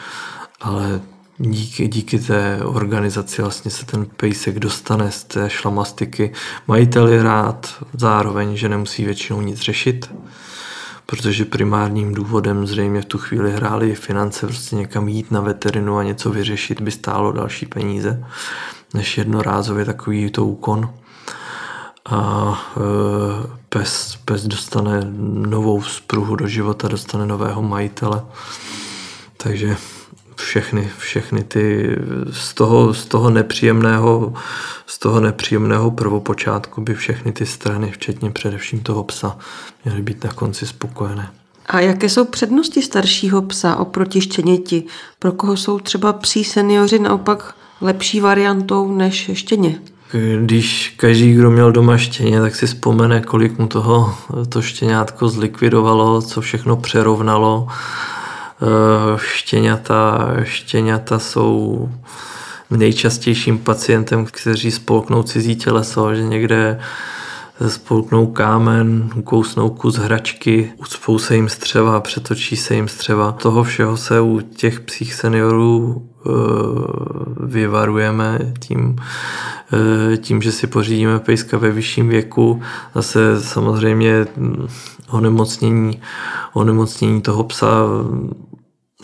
ale 0.61 1.01
díky, 1.39 1.89
díky 1.89 2.19
té 2.19 2.61
organizaci 2.65 3.43
vlastně 3.43 3.71
se 3.71 3.87
ten 3.87 4.07
pejsek 4.17 4.59
dostane 4.59 5.11
z 5.11 5.25
té 5.25 5.51
šlamastiky. 5.51 6.33
Majitel 6.67 7.09
je 7.09 7.23
rád 7.23 7.85
zároveň, 7.93 8.57
že 8.57 8.69
nemusí 8.69 9.05
většinou 9.05 9.41
nic 9.41 9.61
řešit, 9.61 10.11
protože 11.07 11.45
primárním 11.45 12.15
důvodem 12.15 12.67
zřejmě 12.67 13.03
v 13.03 13.05
tu 13.05 13.19
chvíli 13.19 13.53
hrály 13.53 13.95
finance, 13.95 14.47
prostě 14.47 14.77
někam 14.77 15.09
jít 15.09 15.31
na 15.31 15.41
veterinu 15.41 15.97
a 15.97 16.03
něco 16.03 16.31
vyřešit 16.31 16.81
by 16.81 16.91
stálo 16.91 17.33
další 17.33 17.67
peníze, 17.67 18.25
než 18.95 19.19
jednorázově 19.19 19.85
takový 19.85 20.31
to 20.31 20.47
úkon. 20.47 20.91
A 22.05 22.53
e, 22.77 22.81
pes, 23.69 24.19
pes 24.25 24.47
dostane 24.47 25.01
novou 25.47 25.83
spruhu 25.83 26.37
do 26.37 26.47
života, 26.47 26.89
dostane 26.89 27.27
nového 27.27 27.63
majitele. 27.63 28.23
Takže 29.37 29.77
všechny, 30.37 30.91
všechny 30.99 31.45
ty 31.45 31.97
z 32.31 32.55
toho, 32.55 32.95
z 32.95 33.05
toho 33.05 33.31
nepříjemného 33.31 34.35
z 34.87 34.99
toho 34.99 35.21
nepříjemného 35.21 35.91
prvopočátku 35.91 36.81
by 36.81 36.95
všechny 36.95 37.33
ty 37.33 37.47
strany, 37.47 37.91
včetně 37.91 38.31
především 38.31 38.81
toho 38.81 39.05
psa, 39.05 39.39
měly 39.85 40.03
být 40.03 40.25
na 40.25 40.33
konci 40.33 40.67
spokojené. 40.67 41.31
A 41.67 41.81
jaké 41.81 42.09
jsou 42.09 42.25
přednosti 42.25 42.83
staršího 42.83 43.43
psa 43.43 43.77
oproti 43.77 44.21
štěněti? 44.21 44.85
Pro 45.19 45.33
koho 45.33 45.57
jsou 45.57 45.79
třeba 45.79 46.13
psí 46.13 46.45
seniori 46.45 46.99
naopak 46.99 47.55
lepší 47.81 48.21
variantou 48.21 48.97
než 48.97 49.31
štěně? 49.33 49.79
Když 50.41 50.95
každý, 50.97 51.35
kdo 51.35 51.51
měl 51.51 51.73
doma 51.73 51.99
štěně, 51.99 52.41
tak 52.41 52.55
si 52.55 52.67
vzpomene, 52.67 53.21
kolik 53.21 53.59
mu 53.59 53.67
toho 53.67 54.15
to 54.49 54.63
štěňátko 54.63 55.29
zlikvidovalo, 55.29 56.23
co 56.23 56.41
všechno 56.41 56.77
přerovnalo. 56.77 57.69
Eh, 58.63 59.19
štěňata, 59.19 60.31
štěňata 60.43 61.19
jsou 61.19 61.89
nejčastějším 62.71 63.59
pacientem, 63.59 64.25
kteří 64.25 64.71
spolknou 64.71 65.23
cizí 65.23 65.57
těleso, 65.57 66.15
že 66.15 66.23
někde 66.23 66.81
spolknou 67.69 68.27
kámen, 68.27 69.11
ukousnou 69.17 69.71
kus 69.71 69.97
hračky, 69.97 70.73
ucpou 70.77 71.19
se 71.19 71.35
jim 71.35 71.49
střeva, 71.49 72.01
přetočí 72.01 72.57
se 72.57 72.75
jim 72.75 72.89
střeva. 72.89 73.33
Toho 73.33 73.65
všeho 73.65 73.97
se 73.97 74.21
u 74.21 74.41
těch 74.41 74.81
psích 74.81 75.15
seniorů 75.15 76.09
vyvarujeme 77.41 78.53
tím, 78.61 78.97
e, 80.13 80.17
tím, 80.17 80.43
že 80.43 80.53
si 80.53 80.67
pořídíme 80.67 81.19
pejska 81.19 81.59
ve 81.59 81.71
vyšším 81.71 82.09
věku. 82.09 82.63
Zase 82.95 83.43
samozřejmě 83.43 84.27
onemocnění, 85.09 86.01
onemocnění 86.53 87.23
toho 87.23 87.45
psa 87.45 87.69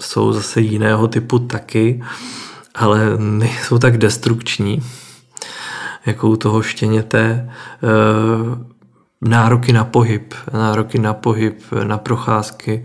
jsou 0.00 0.32
zase 0.32 0.60
jiného 0.60 1.08
typu 1.08 1.38
taky 1.38 2.02
ale 2.74 3.18
nejsou 3.18 3.78
tak 3.78 3.98
destrukční, 3.98 4.82
jako 6.06 6.28
u 6.28 6.36
toho 6.36 6.62
štěněte. 6.62 7.50
Nároky 9.24 9.72
na 9.72 9.84
pohyb, 9.84 10.34
nároky 10.52 10.98
na 10.98 11.14
pohyb, 11.14 11.62
na 11.84 11.98
procházky, 11.98 12.84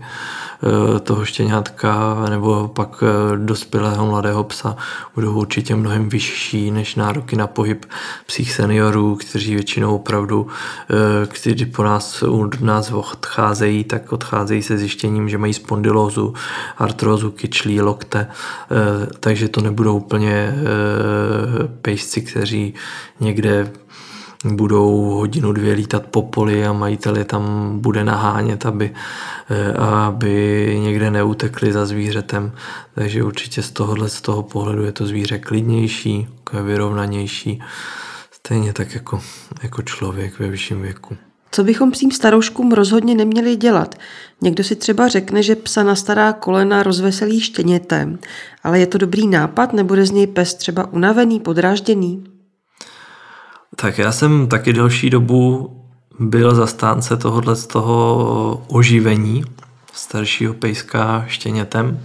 Eh, 0.62 1.00
toho 1.00 1.24
štěňátka 1.24 2.16
nebo 2.30 2.68
pak 2.68 3.02
eh, 3.02 3.36
dospělého 3.36 4.06
mladého 4.06 4.44
psa 4.44 4.76
budou 5.14 5.32
určitě 5.32 5.76
mnohem 5.76 6.08
vyšší 6.08 6.70
než 6.70 6.94
nároky 6.94 7.36
na 7.36 7.46
pohyb 7.46 7.86
psích 8.26 8.52
seniorů, 8.52 9.16
kteří 9.16 9.54
většinou 9.54 9.94
opravdu, 9.94 10.46
eh, 10.90 11.26
kteří 11.26 11.66
po 11.66 11.82
nás, 11.82 12.22
u 12.22 12.50
nás 12.60 12.90
odcházejí, 12.90 13.84
tak 13.84 14.12
odcházejí 14.12 14.62
se 14.62 14.78
zjištěním, 14.78 15.28
že 15.28 15.38
mají 15.38 15.54
spondylózu, 15.54 16.34
artrózu, 16.78 17.30
kyčlí, 17.30 17.80
lokte, 17.80 18.26
takže 19.20 19.48
to 19.48 19.60
nebudou 19.60 19.96
úplně 19.96 20.54
pejsci, 21.82 22.22
kteří 22.22 22.74
někde 23.20 23.70
budou 24.44 25.04
hodinu, 25.04 25.52
dvě 25.52 25.74
lítat 25.74 26.06
po 26.06 26.22
poli 26.22 26.66
a 26.66 26.72
majitel 26.72 27.16
je 27.16 27.24
tam 27.24 27.72
bude 27.80 28.04
nahánět, 28.04 28.66
aby, 28.66 28.94
eh, 29.50 29.72
aby 29.72 30.76
někde 30.82 31.10
neutekli 31.10 31.72
za 31.72 31.86
zvířetem. 31.86 32.52
Takže 32.94 33.22
určitě 33.22 33.62
z 33.62 33.70
tohohle 33.70 34.08
z 34.08 34.20
toho 34.20 34.42
pohledu 34.42 34.84
je 34.84 34.92
to 34.92 35.06
zvíře 35.06 35.38
klidnější, 35.38 36.28
vyrovnanější, 36.62 37.62
stejně 38.30 38.72
tak 38.72 38.94
jako, 38.94 39.20
jako 39.62 39.82
člověk 39.82 40.38
ve 40.38 40.48
vyšším 40.48 40.82
věku. 40.82 41.16
Co 41.50 41.64
bychom 41.64 41.90
psím 41.90 42.10
starouškům 42.10 42.72
rozhodně 42.72 43.14
neměli 43.14 43.56
dělat? 43.56 43.94
Někdo 44.40 44.64
si 44.64 44.76
třeba 44.76 45.08
řekne, 45.08 45.42
že 45.42 45.56
psa 45.56 45.82
na 45.82 45.94
stará 45.94 46.32
kolena 46.32 46.82
rozveselí 46.82 47.40
štěnětem, 47.40 48.18
ale 48.64 48.80
je 48.80 48.86
to 48.86 48.98
dobrý 48.98 49.26
nápad, 49.26 49.72
nebude 49.72 50.06
z 50.06 50.10
něj 50.10 50.26
pes 50.26 50.54
třeba 50.54 50.92
unavený, 50.92 51.40
podrážděný? 51.40 52.24
Tak 53.80 53.98
já 53.98 54.12
jsem 54.12 54.46
taky 54.46 54.72
delší 54.72 55.10
dobu 55.10 55.70
byl 56.18 56.54
zastánce 56.54 57.16
tohohle 57.16 57.56
z 57.56 57.66
toho 57.66 58.62
oživení 58.68 59.44
staršího 59.92 60.54
pejska 60.54 61.24
štěnětem. 61.26 62.00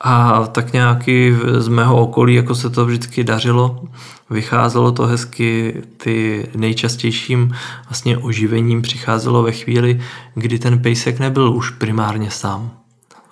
A 0.00 0.46
tak 0.46 0.72
nějaký 0.72 1.36
z 1.58 1.68
mého 1.68 2.00
okolí 2.00 2.34
jako 2.34 2.54
se 2.54 2.70
to 2.70 2.86
vždycky 2.86 3.24
dařilo. 3.24 3.84
Vycházelo 4.30 4.92
to 4.92 5.06
hezky, 5.06 5.82
ty 5.96 6.46
nejčastějším 6.56 7.54
vlastně 7.88 8.18
oživením 8.18 8.82
přicházelo 8.82 9.42
ve 9.42 9.52
chvíli, 9.52 10.00
kdy 10.34 10.58
ten 10.58 10.78
pejsek 10.78 11.18
nebyl 11.18 11.52
už 11.52 11.70
primárně 11.70 12.30
sám. 12.30 12.70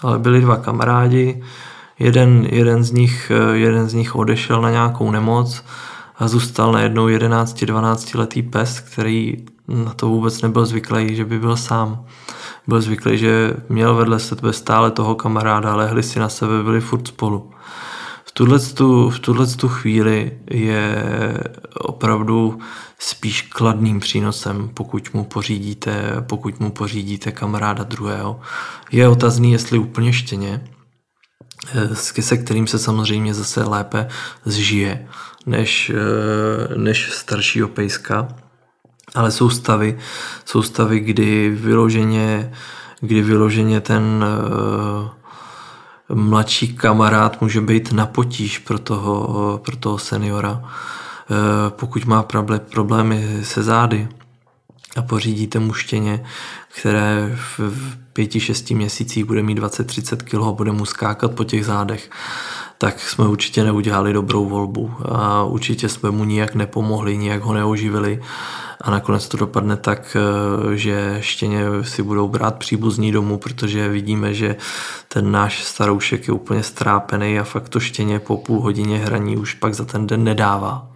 Ale 0.01 0.19
byli 0.19 0.41
dva 0.41 0.57
kamarádi, 0.57 1.43
jeden, 1.99 2.47
jeden, 2.51 2.85
z 2.85 2.91
nich, 2.91 3.33
jeden 3.53 3.89
z 3.89 3.95
nich 3.95 4.17
odešel 4.17 4.63
na 4.63 4.71
nějakou 4.71 5.11
nemoc 5.11 5.65
a 6.19 6.29
zůstal 6.29 6.73
najednou 6.73 7.07
11-12 7.07 8.19
letý 8.19 8.43
pes, 8.43 8.81
který 8.81 9.37
na 9.69 9.95
to 9.95 10.09
vůbec 10.09 10.43
nebyl 10.43 10.67
zvyklý, 10.67 11.17
že 11.17 11.25
by 11.25 11.39
byl 11.39 11.57
sám. 11.57 12.07
Byl 12.67 12.81
zvyklý, 12.81 13.19
že 13.19 13.55
měl 13.69 13.95
vedle 13.95 14.21
sebe 14.21 14.53
stále 14.53 14.91
toho 14.91 15.15
kamaráda, 15.15 15.77
lehli 15.77 16.03
si 16.03 16.19
na 16.19 16.29
sebe, 16.29 16.63
byli 16.63 16.81
furt 16.81 17.09
spolu. 17.09 17.51
V 18.25 18.33
tuhle, 18.33 18.59
v 19.11 19.19
tuhle 19.21 19.47
chvíli 19.67 20.39
je 20.51 21.05
opravdu 21.81 22.59
spíš 22.99 23.43
kladným 23.43 24.01
přínosem, 24.01 24.71
pokud 24.75 25.15
mu 25.15 25.25
pořídíte, 25.25 26.15
pokud 26.21 26.61
mu 26.61 26.71
pořídíte 26.71 27.33
kamaráda 27.33 27.85
druhého. 27.85 28.41
Je 28.93 29.09
otazný, 29.09 29.53
jestli 29.53 29.79
úplně 29.79 30.13
štěně, 30.13 30.69
eh, 31.75 31.95
se 32.23 32.37
kterým 32.37 32.67
se 32.67 32.79
samozřejmě 32.79 33.35
zase 33.35 33.65
lépe 33.65 34.09
zžije 34.45 35.09
než, 35.47 35.93
eh, 35.95 36.79
než 36.79 37.11
staršího 37.13 37.69
pejska. 37.69 38.29
Ale 39.15 39.31
jsou 39.31 39.51
stavy, 39.51 39.99
jsou 40.45 40.63
stavy, 40.63 41.01
kdy 41.01 41.51
vyloženě, 41.51 42.53
kdy 43.01 43.23
vyloženě 43.23 43.81
ten 43.81 44.25
uh, 44.25 46.17
mladší 46.17 46.77
kamarád 46.77 47.41
může 47.41 47.61
být 47.61 47.93
na 47.93 48.07
potíž 48.07 48.59
pro 48.59 48.79
toho, 48.79 49.61
pro 49.65 49.77
toho 49.77 49.99
seniora. 49.99 50.53
Uh, 50.53 50.67
pokud 51.69 52.05
má 52.05 52.23
problémy 52.59 53.41
se 53.43 53.63
zády 53.63 54.09
a 54.97 55.03
pořídíte 55.03 55.59
mu 55.59 55.73
štěně, 55.73 56.25
které 56.81 57.37
v, 57.37 57.59
v 57.59 57.97
pěti, 58.13 58.41
šesti 58.41 58.75
měsících 58.75 59.25
bude 59.25 59.43
mít 59.43 59.59
20-30 59.59 60.17
kg, 60.17 60.57
bude 60.57 60.73
mu 60.73 60.87
skákat 60.87 61.35
po 61.35 61.45
těch 61.45 61.67
zádech, 61.67 62.11
tak 62.79 63.01
jsme 63.01 63.29
určitě 63.29 63.65
neudělali 63.65 64.13
dobrou 64.13 64.49
volbu 64.49 64.91
a 65.05 65.45
určitě 65.45 65.89
jsme 65.89 66.11
mu 66.11 66.25
nijak 66.25 66.55
nepomohli, 66.55 67.17
nijak 67.17 67.43
ho 67.43 67.55
neoživili. 67.55 68.23
A 68.81 68.91
nakonec 68.91 69.29
to 69.29 69.37
dopadne 69.37 69.77
tak, 69.77 70.17
eh, 70.17 70.77
že 70.77 71.17
štěně 71.21 71.65
si 71.83 72.03
budou 72.03 72.29
brát 72.29 72.57
příbuzní 72.57 73.13
domů, 73.13 73.39
protože 73.39 73.89
vidíme, 73.89 74.35
že 74.35 74.57
ten 75.09 75.33
náš 75.33 75.65
staroušek 75.65 76.29
je 76.29 76.35
úplně 76.35 76.63
strápený 76.63 77.39
a 77.39 77.45
fakt 77.45 77.69
to 77.69 77.81
štěně 77.81 78.19
po 78.19 78.37
půl 78.37 78.61
hodině 78.61 78.99
hraní 78.99 79.37
už 79.37 79.55
pak 79.55 79.75
za 79.75 79.85
ten 79.85 80.07
den 80.07 80.25
nedává 80.25 80.94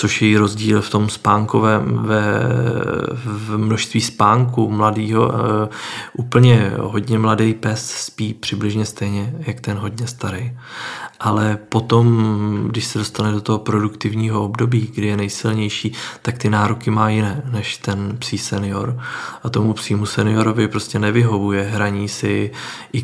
což 0.00 0.22
je 0.22 0.38
rozdíl 0.38 0.82
v 0.82 0.90
tom 0.90 1.08
spánkovém, 1.08 1.98
ve, 2.02 2.22
v 3.24 3.58
množství 3.58 4.00
spánku 4.00 4.70
mladýho. 4.70 5.32
Eh, 5.34 5.68
úplně 6.12 6.72
hodně 6.78 7.18
mladý 7.18 7.54
pes 7.54 7.90
spí 7.90 8.34
přibližně 8.34 8.86
stejně, 8.86 9.34
jak 9.38 9.60
ten 9.60 9.76
hodně 9.76 10.06
starý. 10.06 10.52
Ale 11.20 11.58
potom, 11.68 12.64
když 12.68 12.84
se 12.84 12.98
dostane 12.98 13.32
do 13.32 13.40
toho 13.40 13.58
produktivního 13.58 14.44
období, 14.44 14.92
kdy 14.94 15.06
je 15.06 15.16
nejsilnější, 15.16 15.92
tak 16.22 16.38
ty 16.38 16.50
nároky 16.50 16.90
má 16.90 17.10
jiné 17.10 17.42
než 17.52 17.76
ten 17.76 18.16
psí 18.18 18.38
senior. 18.38 19.00
A 19.42 19.48
tomu 19.50 19.72
psímu 19.72 20.06
seniorovi 20.06 20.68
prostě 20.68 20.98
nevyhovuje 20.98 21.62
hraní 21.62 22.08
si 22.08 22.50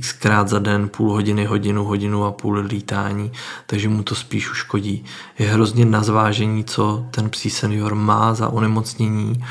xkrát 0.00 0.48
za 0.48 0.58
den, 0.58 0.88
půl 0.88 1.12
hodiny, 1.12 1.44
hodinu, 1.44 1.84
hodinu 1.84 2.24
a 2.24 2.32
půl 2.32 2.58
lítání, 2.58 3.32
takže 3.66 3.88
mu 3.88 4.02
to 4.02 4.14
spíš 4.14 4.50
uškodí. 4.50 5.04
Je 5.38 5.48
hrozně 5.48 5.84
na 5.84 6.02
zvážení, 6.02 6.64
co 6.64 7.06
ten 7.10 7.30
psí 7.30 7.50
senior 7.50 7.94
má 7.94 8.34
za 8.34 8.48
onemocnění, 8.48 9.44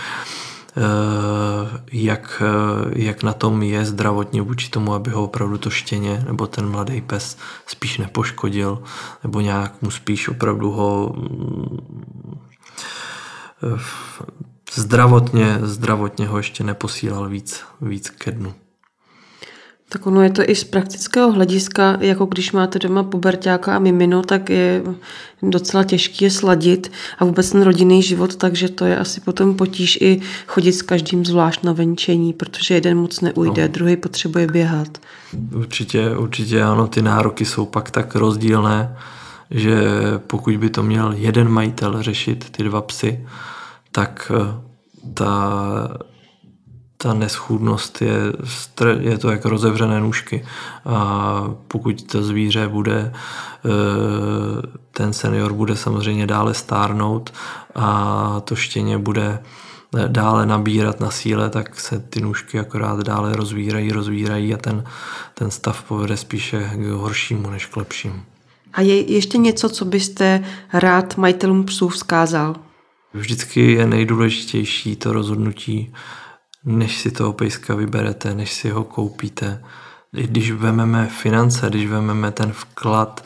jak, 1.91 2.43
eh, 2.45 2.91
jak 2.95 3.23
na 3.23 3.33
tom 3.33 3.63
je 3.63 3.85
zdravotně 3.85 4.41
vůči 4.41 4.69
tomu, 4.69 4.93
aby 4.93 5.11
ho 5.11 5.23
opravdu 5.23 5.57
to 5.57 5.69
štěně 5.69 6.23
nebo 6.27 6.47
ten 6.47 6.69
mladý 6.69 7.01
pes 7.01 7.37
spíš 7.67 7.97
nepoškodil, 7.97 8.83
nebo 9.23 9.41
nějak 9.41 9.81
mu 9.81 9.91
spíš 9.91 10.27
opravdu 10.27 10.71
ho 10.71 11.13
mm, 11.15 11.77
eh, 13.63 13.79
zdravotně, 14.73 15.59
zdravotně 15.61 16.27
ho 16.27 16.37
ještě 16.37 16.63
neposílal 16.63 17.29
víc, 17.29 17.63
víc 17.81 18.09
ke 18.09 18.31
dnu. 18.31 18.53
Tak 19.95 20.07
ono 20.07 20.21
je 20.21 20.29
to 20.29 20.41
i 20.49 20.55
z 20.55 20.63
praktického 20.63 21.31
hlediska, 21.31 21.97
jako 21.99 22.25
když 22.25 22.51
máte 22.51 22.79
doma 22.79 23.03
pubertáka 23.03 23.75
a 23.75 23.79
mimino, 23.79 24.23
tak 24.23 24.49
je 24.49 24.83
docela 25.41 25.83
těžké 25.83 26.25
je 26.25 26.31
sladit 26.31 26.91
a 27.19 27.25
vůbec 27.25 27.51
ten 27.51 27.61
rodinný 27.61 28.03
život, 28.03 28.35
takže 28.35 28.69
to 28.69 28.85
je 28.85 28.97
asi 28.97 29.21
potom 29.21 29.55
potíž 29.55 29.97
i 30.01 30.21
chodit 30.47 30.73
s 30.73 30.81
každým 30.81 31.25
zvlášť 31.25 31.63
na 31.63 31.71
venčení, 31.73 32.33
protože 32.33 32.73
jeden 32.73 32.97
moc 32.97 33.21
neujde, 33.21 33.61
no. 33.61 33.67
druhý 33.67 33.97
potřebuje 33.97 34.47
běhat. 34.47 34.97
Určitě, 35.55 36.17
určitě 36.17 36.63
ano, 36.63 36.87
ty 36.87 37.01
nároky 37.01 37.45
jsou 37.45 37.65
pak 37.65 37.91
tak 37.91 38.15
rozdílné, 38.15 38.97
že 39.51 39.75
pokud 40.27 40.57
by 40.57 40.69
to 40.69 40.83
měl 40.83 41.13
jeden 41.17 41.49
majitel 41.49 42.03
řešit, 42.03 42.49
ty 42.51 42.63
dva 42.63 42.81
psy, 42.81 43.27
tak 43.91 44.31
eh, 44.35 44.61
ta 45.13 45.51
ta 47.05 47.13
neschůdnost 47.13 48.01
je, 48.01 48.17
je 48.99 49.17
to 49.17 49.29
jako 49.29 49.49
rozevřené 49.49 49.99
nůžky 49.99 50.45
a 50.85 51.43
pokud 51.67 52.03
to 52.03 52.23
zvíře 52.23 52.67
bude, 52.67 53.13
eh, 53.13 53.69
ten 54.91 55.13
senior 55.13 55.53
bude 55.53 55.75
samozřejmě 55.75 56.27
dále 56.27 56.53
stárnout 56.53 57.33
a 57.75 58.41
to 58.45 58.55
štěně 58.55 58.97
bude 58.97 59.39
dále 60.07 60.45
nabírat 60.45 60.99
na 60.99 61.11
síle, 61.11 61.49
tak 61.49 61.79
se 61.79 61.99
ty 61.99 62.21
nůžky 62.21 62.59
akorát 62.59 62.99
dále 62.99 63.35
rozvírají, 63.35 63.91
rozvírají 63.91 64.53
a 64.53 64.57
ten, 64.57 64.83
ten 65.33 65.51
stav 65.51 65.83
povede 65.83 66.17
spíše 66.17 66.71
k 66.75 66.85
horšímu 66.85 67.49
než 67.49 67.65
k 67.65 67.77
lepšímu. 67.77 68.21
A 68.73 68.81
je 68.81 69.11
ještě 69.11 69.37
něco, 69.37 69.69
co 69.69 69.85
byste 69.85 70.43
rád 70.73 71.17
majitelům 71.17 71.63
psů 71.63 71.89
vzkázal? 71.89 72.55
Vždycky 73.13 73.71
je 73.71 73.87
nejdůležitější 73.87 74.95
to 74.95 75.13
rozhodnutí 75.13 75.93
než 76.65 76.97
si 76.97 77.11
toho 77.11 77.33
pejska 77.33 77.75
vyberete, 77.75 78.35
než 78.35 78.53
si 78.53 78.69
ho 78.69 78.83
koupíte. 78.83 79.63
Když 80.11 80.51
vezmeme 80.51 81.07
finance, 81.07 81.69
když 81.69 81.87
vezmeme 81.87 82.31
ten 82.31 82.51
vklad, 82.51 83.25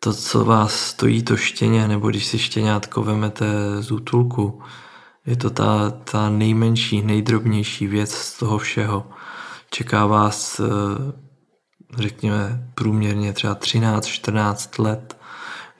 to, 0.00 0.14
co 0.14 0.44
vás 0.44 0.74
stojí 0.74 1.22
to 1.22 1.36
štěně, 1.36 1.88
nebo 1.88 2.10
když 2.10 2.26
si 2.26 2.38
štěňátko 2.38 3.02
vemete 3.02 3.46
z 3.80 3.90
útulku, 3.90 4.62
je 5.26 5.36
to 5.36 5.50
ta, 5.50 5.90
ta 5.90 6.30
nejmenší, 6.30 7.02
nejdrobnější 7.02 7.86
věc 7.86 8.14
z 8.14 8.38
toho 8.38 8.58
všeho. 8.58 9.06
Čeká 9.70 10.06
vás, 10.06 10.60
eh, 10.60 10.64
řekněme, 11.98 12.70
průměrně 12.74 13.32
třeba 13.32 13.54
13-14 13.54 14.78
let, 14.78 15.16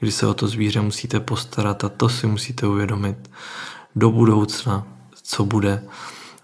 kdy 0.00 0.12
se 0.12 0.26
o 0.26 0.34
to 0.34 0.48
zvíře 0.48 0.80
musíte 0.80 1.20
postarat 1.20 1.84
a 1.84 1.88
to 1.88 2.08
si 2.08 2.26
musíte 2.26 2.66
uvědomit 2.66 3.30
do 3.96 4.10
budoucna, 4.10 4.86
co 5.22 5.44
bude 5.44 5.82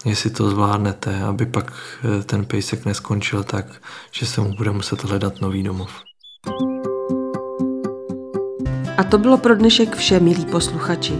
jestli 0.05 0.29
to 0.29 0.49
zvládnete, 0.49 1.23
aby 1.23 1.45
pak 1.45 1.73
eh, 2.03 2.23
ten 2.23 2.45
pejsek 2.45 2.85
neskončil 2.85 3.43
tak, 3.43 3.65
že 4.11 4.25
se 4.25 4.41
mu 4.41 4.53
bude 4.53 4.71
muset 4.71 5.03
hledat 5.03 5.41
nový 5.41 5.63
domov. 5.63 5.89
A 8.97 9.03
to 9.03 9.17
bylo 9.17 9.37
pro 9.37 9.55
dnešek 9.55 9.95
vše, 9.95 10.19
milí 10.19 10.45
posluchači. 10.45 11.13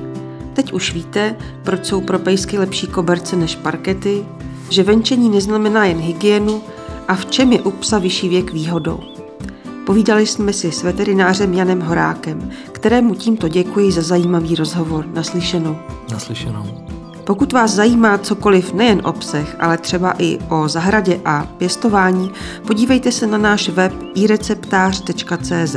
Teď 0.54 0.74
už 0.74 0.94
víte, 0.94 1.36
proč 1.64 1.86
jsou 1.86 2.02
pro 2.02 2.20
pejsky 2.20 2.58
lepší 2.58 2.88
koberce 2.88 3.36
než 3.36 3.56
parkety, 3.56 4.26
že 4.70 4.84
venčení 4.84 5.30
neznamená 5.30 5.86
jen 5.86 5.98
hygienu 5.98 6.62
a 7.08 7.16
v 7.16 7.26
čem 7.26 7.54
je 7.54 7.62
u 7.62 7.72
psa 7.72 8.00
vyšší 8.00 8.30
věk 8.30 8.54
výhodou. 8.54 9.00
Povídali 9.86 10.28
jsme 10.28 10.54
si 10.54 10.72
s 10.72 10.84
veterinářem 10.84 11.54
Janem 11.54 11.82
Horákem, 11.82 12.52
kterému 12.72 13.16
tímto 13.16 13.48
děkuji 13.48 13.92
za 13.92 14.02
zajímavý 14.02 14.56
rozhovor. 14.56 15.06
Naslyšenou. 15.06 15.78
Naslyšenou. 16.12 16.83
Pokud 17.24 17.54
vás 17.54 17.72
zajímá 17.72 18.18
cokoliv 18.18 18.74
nejen 18.74 19.02
o 19.04 19.14
psech, 19.14 19.56
ale 19.60 19.78
třeba 19.78 20.14
i 20.18 20.40
o 20.50 20.68
zahradě 20.68 21.22
a 21.26 21.48
pěstování, 21.58 22.32
podívejte 22.68 23.12
se 23.12 23.28
na 23.28 23.38
náš 23.38 23.70
web 23.70 23.94
ireceptář.cz. 24.16 25.76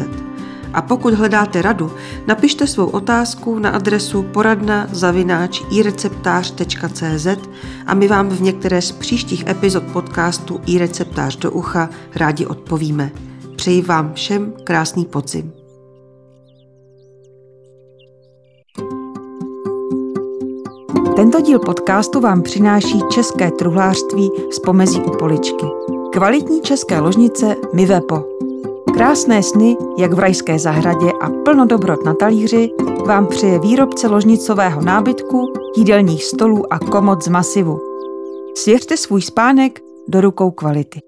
A 0.72 0.82
pokud 0.82 1.14
hledáte 1.14 1.62
radu, 1.62 1.92
napište 2.26 2.66
svou 2.66 2.86
otázku 2.86 3.58
na 3.58 3.70
adresu 3.70 4.22
poradna 4.22 4.86
zavináč 4.92 5.62
ireceptář.cz 5.70 7.26
a 7.86 7.94
my 7.94 8.08
vám 8.08 8.28
v 8.28 8.40
některé 8.40 8.82
z 8.82 8.92
příštích 8.92 9.46
epizod 9.46 9.84
podcastu 9.84 10.60
iReceptář 10.66 11.36
do 11.36 11.50
ucha 11.50 11.88
rádi 12.14 12.46
odpovíme. 12.46 13.10
Přeji 13.56 13.82
vám 13.82 14.14
všem 14.14 14.52
krásný 14.64 15.04
podzim. 15.04 15.65
Tento 21.16 21.40
díl 21.40 21.58
podcastu 21.58 22.20
vám 22.20 22.42
přináší 22.42 23.00
české 23.10 23.50
truhlářství 23.50 24.30
z 24.50 24.58
pomezí 24.58 25.00
u 25.00 25.10
poličky. 25.18 25.66
Kvalitní 26.12 26.60
české 26.62 27.00
ložnice 27.00 27.56
Mivepo. 27.72 28.24
Krásné 28.94 29.42
sny, 29.42 29.76
jak 29.98 30.12
v 30.12 30.18
rajské 30.18 30.58
zahradě 30.58 31.12
a 31.22 31.30
plno 31.44 31.66
dobrot 31.66 32.04
na 32.04 32.14
talíři 32.14 32.70
vám 33.06 33.26
přeje 33.26 33.58
výrobce 33.58 34.08
ložnicového 34.08 34.82
nábytku, 34.82 35.52
jídelních 35.76 36.24
stolů 36.24 36.72
a 36.72 36.78
komod 36.78 37.24
z 37.24 37.28
masivu. 37.28 37.80
Svěřte 38.54 38.96
svůj 38.96 39.22
spánek 39.22 39.80
do 40.08 40.20
rukou 40.20 40.50
kvality. 40.50 41.05